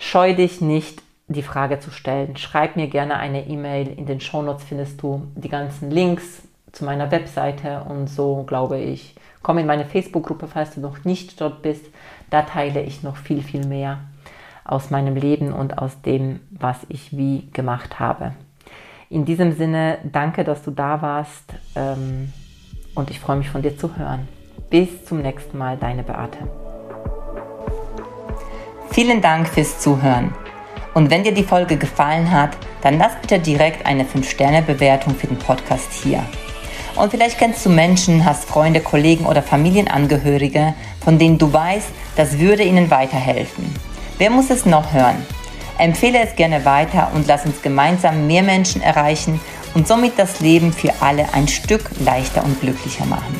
scheu 0.00 0.34
dich 0.34 0.60
nicht, 0.60 1.00
die 1.28 1.42
Frage 1.42 1.78
zu 1.78 1.90
stellen. 1.90 2.36
Schreib 2.36 2.76
mir 2.76 2.88
gerne 2.88 3.16
eine 3.16 3.46
E-Mail. 3.46 3.88
In 3.88 4.06
den 4.06 4.20
Shownotes 4.20 4.64
findest 4.64 5.02
du 5.02 5.26
die 5.36 5.48
ganzen 5.48 5.90
Links 5.90 6.42
zu 6.72 6.84
meiner 6.84 7.10
Webseite 7.10 7.84
und 7.88 8.08
so, 8.08 8.44
glaube 8.44 8.78
ich. 8.78 9.14
Komm 9.42 9.58
in 9.58 9.66
meine 9.66 9.84
Facebook-Gruppe, 9.84 10.48
falls 10.48 10.74
du 10.74 10.80
noch 10.80 11.04
nicht 11.04 11.40
dort 11.40 11.62
bist. 11.62 11.86
Da 12.30 12.42
teile 12.42 12.82
ich 12.82 13.02
noch 13.02 13.16
viel, 13.16 13.42
viel 13.42 13.66
mehr 13.66 14.00
aus 14.64 14.90
meinem 14.90 15.16
Leben 15.16 15.52
und 15.52 15.78
aus 15.78 16.02
dem, 16.02 16.40
was 16.50 16.78
ich 16.88 17.16
wie 17.16 17.48
gemacht 17.52 17.98
habe. 17.98 18.32
In 19.10 19.24
diesem 19.24 19.52
Sinne, 19.52 19.98
danke, 20.04 20.44
dass 20.44 20.62
du 20.62 20.70
da 20.70 21.00
warst 21.00 21.54
ähm, 21.74 22.32
und 22.94 23.10
ich 23.10 23.20
freue 23.20 23.36
mich 23.36 23.48
von 23.48 23.62
dir 23.62 23.76
zu 23.76 23.96
hören. 23.96 24.28
Bis 24.68 25.06
zum 25.06 25.22
nächsten 25.22 25.56
Mal, 25.56 25.78
deine 25.78 26.02
Beate. 26.02 26.38
Vielen 28.90 29.22
Dank 29.22 29.48
fürs 29.48 29.80
Zuhören. 29.80 30.34
Und 30.98 31.10
wenn 31.10 31.22
dir 31.22 31.30
die 31.30 31.44
Folge 31.44 31.76
gefallen 31.76 32.32
hat, 32.32 32.56
dann 32.80 32.98
lass 32.98 33.12
bitte 33.22 33.38
direkt 33.38 33.86
eine 33.86 34.02
5-Sterne-Bewertung 34.02 35.14
für 35.14 35.28
den 35.28 35.38
Podcast 35.38 35.92
hier. 35.92 36.24
Und 36.96 37.12
vielleicht 37.12 37.38
kennst 37.38 37.64
du 37.64 37.70
Menschen, 37.70 38.24
hast 38.24 38.48
Freunde, 38.48 38.80
Kollegen 38.80 39.24
oder 39.24 39.40
Familienangehörige, 39.40 40.74
von 41.04 41.16
denen 41.16 41.38
du 41.38 41.52
weißt, 41.52 41.86
das 42.16 42.40
würde 42.40 42.64
ihnen 42.64 42.90
weiterhelfen. 42.90 43.72
Wer 44.18 44.30
muss 44.30 44.50
es 44.50 44.66
noch 44.66 44.92
hören? 44.92 45.24
Empfehle 45.78 46.18
es 46.18 46.34
gerne 46.34 46.64
weiter 46.64 47.12
und 47.14 47.28
lass 47.28 47.46
uns 47.46 47.62
gemeinsam 47.62 48.26
mehr 48.26 48.42
Menschen 48.42 48.82
erreichen 48.82 49.40
und 49.74 49.86
somit 49.86 50.18
das 50.18 50.40
Leben 50.40 50.72
für 50.72 50.92
alle 50.98 51.32
ein 51.32 51.46
Stück 51.46 51.90
leichter 52.00 52.44
und 52.44 52.60
glücklicher 52.60 53.06
machen. 53.06 53.36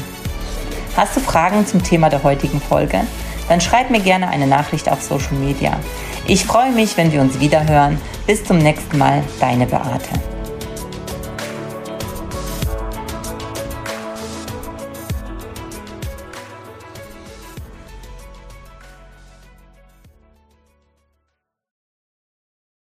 Hast 0.97 1.17
du 1.17 1.21
Fragen 1.21 1.67
zum 1.67 1.83
Thema 1.83 2.09
der 2.09 2.23
heutigen 2.23 2.61
Folge? 2.61 3.01
Dann 3.49 3.61
schreib 3.61 3.91
mir 3.91 4.01
gerne 4.01 4.29
eine 4.29 4.47
Nachricht 4.47 4.91
auf 4.91 5.03
Social 5.03 5.35
Media. 5.35 5.79
Ich 6.27 6.45
freue 6.45 6.73
mich, 6.73 6.97
wenn 6.97 7.13
wir 7.13 7.21
uns 7.21 7.41
wieder 7.41 7.67
hören. 7.67 8.01
Bis 8.27 8.45
zum 8.45 8.59
nächsten 8.59 8.99
Mal, 8.99 9.23
deine 9.41 9.67
Beate. 9.67 10.38